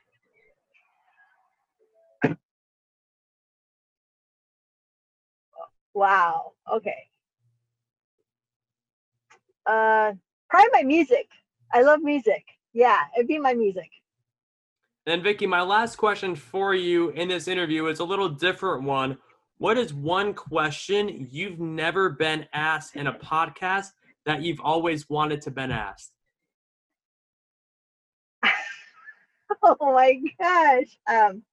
Wow. 5.93 6.51
Okay. 6.71 7.07
Uh, 9.65 10.13
probably 10.49 10.69
my 10.73 10.83
music. 10.83 11.29
I 11.73 11.81
love 11.81 12.01
music. 12.01 12.43
Yeah, 12.73 12.99
it'd 13.15 13.27
be 13.27 13.39
my 13.39 13.53
music. 13.53 13.89
And 15.07 15.23
Vickie, 15.23 15.47
my 15.47 15.61
last 15.61 15.97
question 15.97 16.35
for 16.35 16.73
you 16.73 17.09
in 17.11 17.27
this 17.27 17.47
interview 17.47 17.85
is 17.87 17.99
a 17.99 18.03
little 18.03 18.27
different 18.27 18.83
one. 18.83 19.17
What 19.59 19.77
is 19.77 19.93
one 19.93 20.33
question 20.33 21.27
you've 21.29 21.59
never 21.59 22.09
been 22.09 22.47
asked 22.53 22.95
in 22.95 23.05
a 23.05 23.13
podcast 23.13 23.89
that 24.25 24.41
you've 24.41 24.59
always 24.61 25.07
wanted 25.07 25.41
to 25.43 25.51
been 25.51 25.71
asked? 25.71 26.11
oh 29.61 29.77
my 29.79 30.19
gosh. 30.39 30.97
Um 31.07 31.43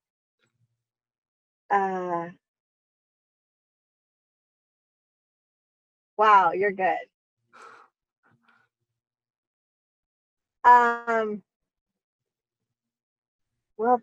uh 1.70 2.28
Wow, 6.16 6.52
you're 6.52 6.72
good. 6.72 6.96
Um 10.64 11.42
well, 13.82 14.00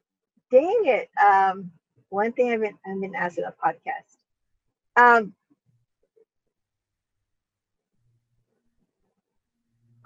dang 0.51 0.81
it. 0.85 1.09
Um 1.25 1.71
one 2.09 2.33
thing 2.33 2.51
I've 2.51 2.61
been 2.61 2.77
I've 2.85 3.01
been 3.01 3.15
asked 3.15 3.37
in 3.37 3.45
a 3.45 3.53
podcast. 3.53 4.17
Um 4.95 5.33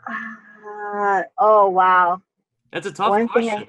uh, 0.08 1.24
oh 1.38 1.70
wow. 1.70 2.22
That's 2.72 2.88
a 2.88 2.92
tough 2.92 3.10
One 3.10 3.28
thing. 3.30 3.50
I- 3.50 3.68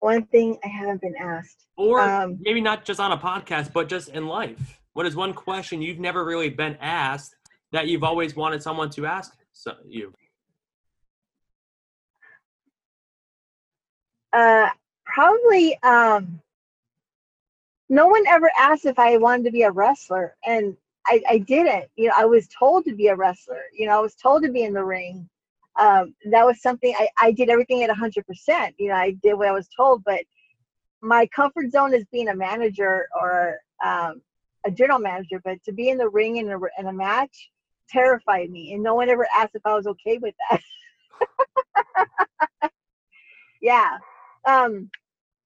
One 0.00 0.24
thing 0.26 0.58
I 0.64 0.68
haven't 0.68 1.00
been 1.00 1.14
asked. 1.16 1.66
or 1.76 2.00
um, 2.00 2.38
maybe 2.40 2.60
not 2.60 2.84
just 2.84 2.98
on 2.98 3.12
a 3.12 3.16
podcast, 3.16 3.72
but 3.72 3.88
just 3.88 4.08
in 4.08 4.26
life. 4.26 4.80
What 4.94 5.06
is 5.06 5.14
one 5.14 5.32
question 5.32 5.80
you've 5.80 6.00
never 6.00 6.24
really 6.24 6.50
been 6.50 6.76
asked 6.80 7.36
that 7.70 7.86
you've 7.86 8.02
always 8.02 8.34
wanted 8.34 8.62
someone 8.62 8.90
to 8.90 9.06
ask 9.06 9.32
so, 9.52 9.74
you? 9.86 10.12
Uh, 14.32 14.68
probably. 15.14 15.78
Um, 15.82 16.40
no 17.88 18.06
one 18.06 18.26
ever 18.26 18.50
asked 18.58 18.86
if 18.86 18.98
I 18.98 19.18
wanted 19.18 19.44
to 19.44 19.50
be 19.50 19.62
a 19.62 19.70
wrestler, 19.70 20.34
and 20.46 20.76
I, 21.06 21.22
I 21.28 21.38
didn't. 21.38 21.90
You 21.96 22.08
know, 22.08 22.14
I 22.16 22.24
was 22.24 22.48
told 22.48 22.86
to 22.86 22.94
be 22.94 23.08
a 23.08 23.16
wrestler. 23.16 23.62
You 23.76 23.86
know, 23.86 23.98
I 23.98 24.00
was 24.00 24.14
told 24.14 24.42
to 24.44 24.50
be 24.50 24.62
in 24.62 24.72
the 24.72 24.84
ring. 24.84 25.28
Um, 25.78 26.14
that 26.30 26.46
was 26.46 26.62
something 26.62 26.94
I, 26.98 27.08
I 27.20 27.32
did 27.32 27.50
everything 27.50 27.82
at 27.82 27.90
100%. 27.90 28.74
You 28.78 28.88
know, 28.88 28.94
I 28.94 29.10
did 29.22 29.34
what 29.34 29.48
I 29.48 29.52
was 29.52 29.68
told, 29.76 30.04
but 30.04 30.20
my 31.02 31.26
comfort 31.26 31.70
zone 31.70 31.92
is 31.92 32.04
being 32.12 32.28
a 32.28 32.34
manager 32.34 33.08
or 33.20 33.58
um, 33.84 34.22
a 34.64 34.70
general 34.70 34.98
manager. 34.98 35.40
But 35.44 35.62
to 35.64 35.72
be 35.72 35.90
in 35.90 35.98
the 35.98 36.08
ring 36.08 36.36
in 36.36 36.50
a, 36.50 36.58
in 36.78 36.86
a 36.86 36.92
match 36.92 37.50
terrified 37.90 38.50
me, 38.50 38.72
and 38.72 38.82
no 38.82 38.94
one 38.94 39.10
ever 39.10 39.26
asked 39.36 39.54
if 39.54 39.66
I 39.66 39.74
was 39.74 39.86
okay 39.86 40.16
with 40.16 40.34
that. 40.50 40.62
yeah. 43.60 43.98
Um, 44.46 44.90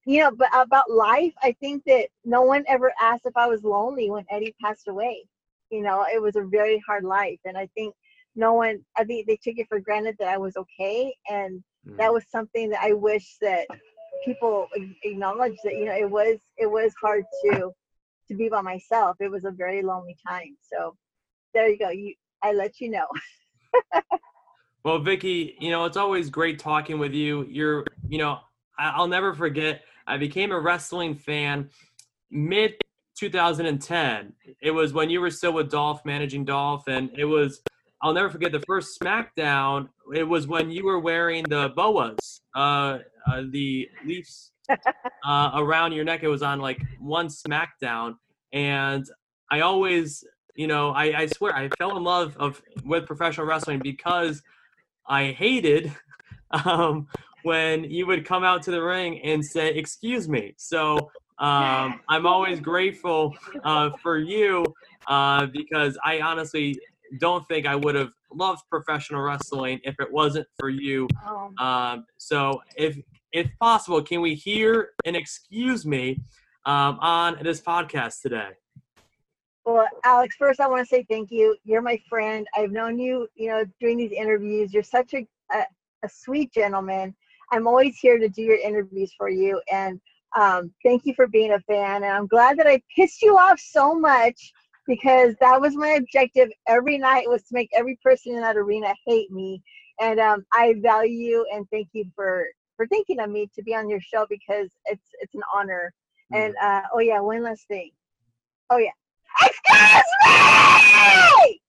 you 0.06 0.20
know, 0.20 0.30
but 0.30 0.48
about 0.54 0.90
life, 0.90 1.34
I 1.42 1.54
think 1.60 1.82
that 1.86 2.08
no 2.24 2.42
one 2.42 2.64
ever 2.68 2.92
asked 3.00 3.26
if 3.26 3.36
I 3.36 3.48
was 3.48 3.64
lonely 3.64 4.08
when 4.08 4.24
Eddie 4.30 4.54
passed 4.62 4.86
away. 4.88 5.24
You 5.70 5.82
know, 5.82 6.06
it 6.10 6.22
was 6.22 6.36
a 6.36 6.44
very 6.44 6.82
hard 6.86 7.04
life, 7.04 7.40
and 7.44 7.58
I 7.58 7.68
think 7.74 7.92
no 8.36 8.54
one. 8.54 8.78
I 8.96 9.02
think 9.02 9.26
they 9.26 9.36
took 9.36 9.58
it 9.58 9.66
for 9.68 9.80
granted 9.80 10.14
that 10.20 10.28
I 10.28 10.38
was 10.38 10.56
okay, 10.56 11.12
and 11.28 11.62
hmm. 11.84 11.96
that 11.96 12.12
was 12.12 12.24
something 12.30 12.70
that 12.70 12.82
I 12.82 12.92
wish 12.92 13.36
that 13.40 13.66
people 14.24 14.68
acknowledge 15.02 15.56
that 15.64 15.74
you 15.74 15.86
know 15.86 15.96
it 15.96 16.08
was 16.08 16.38
it 16.56 16.70
was 16.70 16.92
hard 17.02 17.24
to 17.44 17.72
to 18.28 18.34
be 18.34 18.48
by 18.48 18.60
myself. 18.60 19.16
It 19.18 19.30
was 19.30 19.44
a 19.44 19.50
very 19.50 19.82
lonely 19.82 20.16
time. 20.26 20.56
So 20.60 20.94
there 21.52 21.68
you 21.68 21.78
go. 21.78 21.90
You 21.90 22.14
I 22.44 22.52
let 22.52 22.80
you 22.80 22.90
know. 22.90 23.06
Well, 24.86 25.00
Vickie, 25.00 25.54
you 25.58 25.72
know, 25.72 25.84
it's 25.84 25.96
always 25.96 26.30
great 26.30 26.60
talking 26.60 27.00
with 27.00 27.12
you. 27.12 27.44
You're, 27.50 27.84
you 28.08 28.18
know, 28.18 28.38
I'll 28.78 29.08
never 29.08 29.34
forget, 29.34 29.82
I 30.06 30.16
became 30.16 30.52
a 30.52 30.60
wrestling 30.60 31.14
fan 31.14 31.70
mid 32.30 32.74
2010. 33.16 34.32
It 34.60 34.70
was 34.70 34.92
when 34.92 35.10
you 35.10 35.20
were 35.20 35.30
still 35.30 35.52
with 35.52 35.70
Dolph, 35.70 36.04
managing 36.04 36.44
Dolph, 36.44 36.86
and 36.88 37.10
it 37.16 37.24
was, 37.24 37.62
I'll 38.02 38.12
never 38.12 38.30
forget 38.30 38.52
the 38.52 38.60
first 38.66 39.00
SmackDown. 39.00 39.88
It 40.14 40.24
was 40.24 40.46
when 40.46 40.70
you 40.70 40.84
were 40.84 40.98
wearing 40.98 41.44
the 41.48 41.72
boas, 41.74 42.40
uh, 42.54 42.98
uh, 43.26 43.42
the 43.50 43.88
Leafs 44.04 44.52
uh, 45.24 45.50
around 45.54 45.92
your 45.92 46.04
neck. 46.04 46.22
It 46.22 46.28
was 46.28 46.42
on 46.42 46.60
like 46.60 46.80
one 47.00 47.28
SmackDown. 47.28 48.16
And 48.52 49.06
I 49.50 49.60
always, 49.60 50.24
you 50.54 50.66
know, 50.66 50.90
I, 50.90 51.22
I 51.22 51.26
swear 51.26 51.54
I 51.54 51.68
fell 51.78 51.96
in 51.96 52.04
love 52.04 52.36
of 52.36 52.62
with 52.84 53.06
professional 53.06 53.46
wrestling 53.46 53.80
because 53.82 54.42
I 55.08 55.28
hated 55.32 55.92
um, 56.64 57.08
when 57.46 57.84
you 57.84 58.06
would 58.06 58.24
come 58.24 58.42
out 58.42 58.60
to 58.60 58.72
the 58.72 58.82
ring 58.82 59.20
and 59.22 59.44
say, 59.44 59.68
"Excuse 59.68 60.28
me." 60.28 60.52
So 60.56 60.96
um, 61.38 62.00
I'm 62.08 62.26
always 62.26 62.58
grateful 62.58 63.34
uh, 63.62 63.90
for 64.02 64.18
you 64.18 64.64
uh, 65.06 65.46
because 65.46 65.96
I 66.04 66.20
honestly 66.20 66.80
don't 67.20 67.46
think 67.46 67.64
I 67.64 67.76
would 67.76 67.94
have 67.94 68.10
loved 68.32 68.62
professional 68.68 69.22
wrestling 69.22 69.80
if 69.84 69.94
it 70.00 70.12
wasn't 70.12 70.48
for 70.58 70.68
you. 70.68 71.06
Um, 71.24 71.54
Um, 71.58 72.06
so 72.18 72.60
if 72.76 72.98
if 73.32 73.48
possible, 73.60 74.02
can 74.02 74.20
we 74.20 74.34
hear 74.34 74.90
an 75.04 75.14
excuse 75.14 75.86
me 75.86 76.20
um, 76.64 76.98
on 77.00 77.38
this 77.42 77.60
podcast 77.60 78.22
today? 78.22 78.50
Well, 79.64 79.86
Alex, 80.04 80.34
first 80.36 80.60
I 80.60 80.66
want 80.68 80.82
to 80.86 80.94
say 80.94 81.04
thank 81.08 81.30
you. 81.30 81.56
You're 81.64 81.82
my 81.82 82.00
friend. 82.08 82.46
I've 82.56 82.72
known 82.72 82.98
you, 82.98 83.28
you 83.36 83.48
know, 83.50 83.64
doing 83.80 83.98
these 83.98 84.12
interviews. 84.12 84.72
You're 84.72 84.90
such 84.98 85.14
a, 85.14 85.26
a, 85.52 85.64
a 86.04 86.08
sweet 86.08 86.52
gentleman. 86.52 87.14
I'm 87.52 87.66
always 87.66 87.96
here 87.98 88.18
to 88.18 88.28
do 88.28 88.42
your 88.42 88.58
interviews 88.58 89.12
for 89.16 89.28
you. 89.28 89.60
And 89.72 90.00
um, 90.38 90.72
thank 90.84 91.06
you 91.06 91.14
for 91.14 91.26
being 91.26 91.52
a 91.52 91.60
fan. 91.60 92.02
And 92.02 92.12
I'm 92.12 92.26
glad 92.26 92.58
that 92.58 92.66
I 92.66 92.80
pissed 92.94 93.22
you 93.22 93.36
off 93.36 93.58
so 93.60 93.94
much 93.94 94.52
because 94.86 95.34
that 95.40 95.60
was 95.60 95.74
my 95.74 95.90
objective 95.90 96.48
every 96.68 96.98
night 96.98 97.28
was 97.28 97.42
to 97.42 97.54
make 97.54 97.70
every 97.74 97.98
person 98.02 98.34
in 98.34 98.40
that 98.40 98.56
arena 98.56 98.94
hate 99.06 99.30
me. 99.30 99.62
And 100.00 100.20
um, 100.20 100.44
I 100.52 100.74
value 100.82 101.16
you 101.16 101.46
and 101.52 101.66
thank 101.70 101.88
you 101.92 102.04
for 102.14 102.46
for 102.76 102.86
thinking 102.88 103.18
of 103.20 103.30
me 103.30 103.48
to 103.54 103.62
be 103.62 103.74
on 103.74 103.88
your 103.88 104.00
show 104.00 104.26
because 104.28 104.68
it's 104.84 105.08
it's 105.20 105.34
an 105.34 105.42
honor. 105.54 105.92
And 106.32 106.54
uh, 106.62 106.82
oh 106.92 107.00
yeah, 107.00 107.20
one 107.20 107.42
last 107.42 107.66
thing. 107.68 107.90
Oh 108.68 108.78
yeah. 108.78 108.90
Excuse 109.42 110.04
me! 110.24 111.60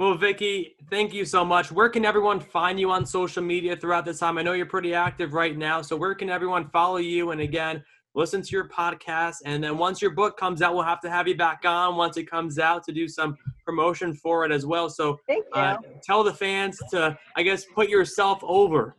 Well, 0.00 0.16
Vickie, 0.16 0.76
thank 0.88 1.12
you 1.12 1.26
so 1.26 1.44
much. 1.44 1.70
Where 1.70 1.90
can 1.90 2.06
everyone 2.06 2.40
find 2.40 2.80
you 2.80 2.90
on 2.90 3.04
social 3.04 3.42
media 3.42 3.76
throughout 3.76 4.06
this 4.06 4.18
time? 4.20 4.38
I 4.38 4.42
know 4.42 4.54
you're 4.54 4.64
pretty 4.64 4.94
active 4.94 5.34
right 5.34 5.54
now. 5.54 5.82
So, 5.82 5.94
where 5.94 6.14
can 6.14 6.30
everyone 6.30 6.70
follow 6.70 6.96
you? 6.96 7.32
And 7.32 7.42
again, 7.42 7.84
listen 8.14 8.40
to 8.40 8.50
your 8.50 8.66
podcast. 8.66 9.34
And 9.44 9.62
then 9.62 9.76
once 9.76 10.00
your 10.00 10.12
book 10.12 10.38
comes 10.38 10.62
out, 10.62 10.72
we'll 10.72 10.84
have 10.84 11.02
to 11.02 11.10
have 11.10 11.28
you 11.28 11.36
back 11.36 11.66
on 11.66 11.96
once 11.96 12.16
it 12.16 12.30
comes 12.30 12.58
out 12.58 12.82
to 12.84 12.92
do 12.92 13.08
some 13.08 13.36
promotion 13.62 14.14
for 14.14 14.46
it 14.46 14.52
as 14.52 14.64
well. 14.64 14.88
So, 14.88 15.20
Thank 15.26 15.44
you. 15.54 15.60
uh, 15.60 15.76
tell 16.02 16.24
the 16.24 16.32
fans 16.32 16.80
to, 16.92 17.18
I 17.36 17.42
guess, 17.42 17.66
put 17.66 17.90
yourself 17.90 18.38
over. 18.42 18.96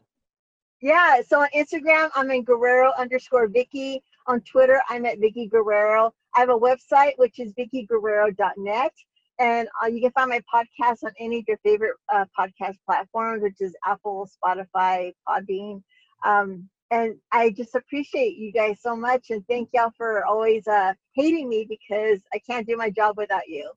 yeah, 0.82 1.20
so 1.28 1.42
on 1.42 1.48
Instagram, 1.56 2.12
I'm 2.14 2.30
in 2.30 2.44
Guerrero 2.44 2.92
underscore 2.96 3.48
Vickie. 3.48 4.02
On 4.28 4.40
Twitter, 4.42 4.80
I'm 4.88 5.08
at 5.08 5.20
Vickie 5.20 5.50
Guerrero. 5.50 6.14
I 6.36 6.42
have 6.42 6.50
a 6.50 6.60
website, 6.60 7.14
which 7.18 7.40
is 7.40 7.54
vickieguerrero.net. 7.54 8.94
And 9.42 9.68
uh, 9.84 9.88
you 9.88 10.02
can 10.02 10.12
find 10.12 10.30
my 10.30 10.42
podcast 10.54 11.04
on 11.04 11.14
any 11.20 11.40
of 11.40 11.46
your 11.48 11.58
favorite 11.64 11.96
uh, 12.14 12.26
podcast 12.38 12.76
platforms, 12.86 13.42
which 13.42 13.60
is 13.60 13.76
Apple, 13.88 14.30
Spotify, 14.30 15.14
Podbean. 15.28 15.82
Um, 16.24 16.70
and 16.92 17.16
I 17.32 17.50
just 17.50 17.74
appreciate 17.74 18.38
you 18.38 18.52
guys 18.52 18.78
so 18.84 18.96
much. 18.96 19.32
And 19.32 19.44
thank 19.48 19.70
y'all 19.74 19.94
for 19.98 20.24
always 20.26 20.68
uh, 20.68 20.94
hating 21.16 21.50
me 21.50 21.66
because 21.68 22.20
I 22.32 22.40
can't 22.48 22.68
do 22.68 22.78
my 22.78 22.92
job 22.92 23.18
without 23.18 23.48
you. 23.48 23.72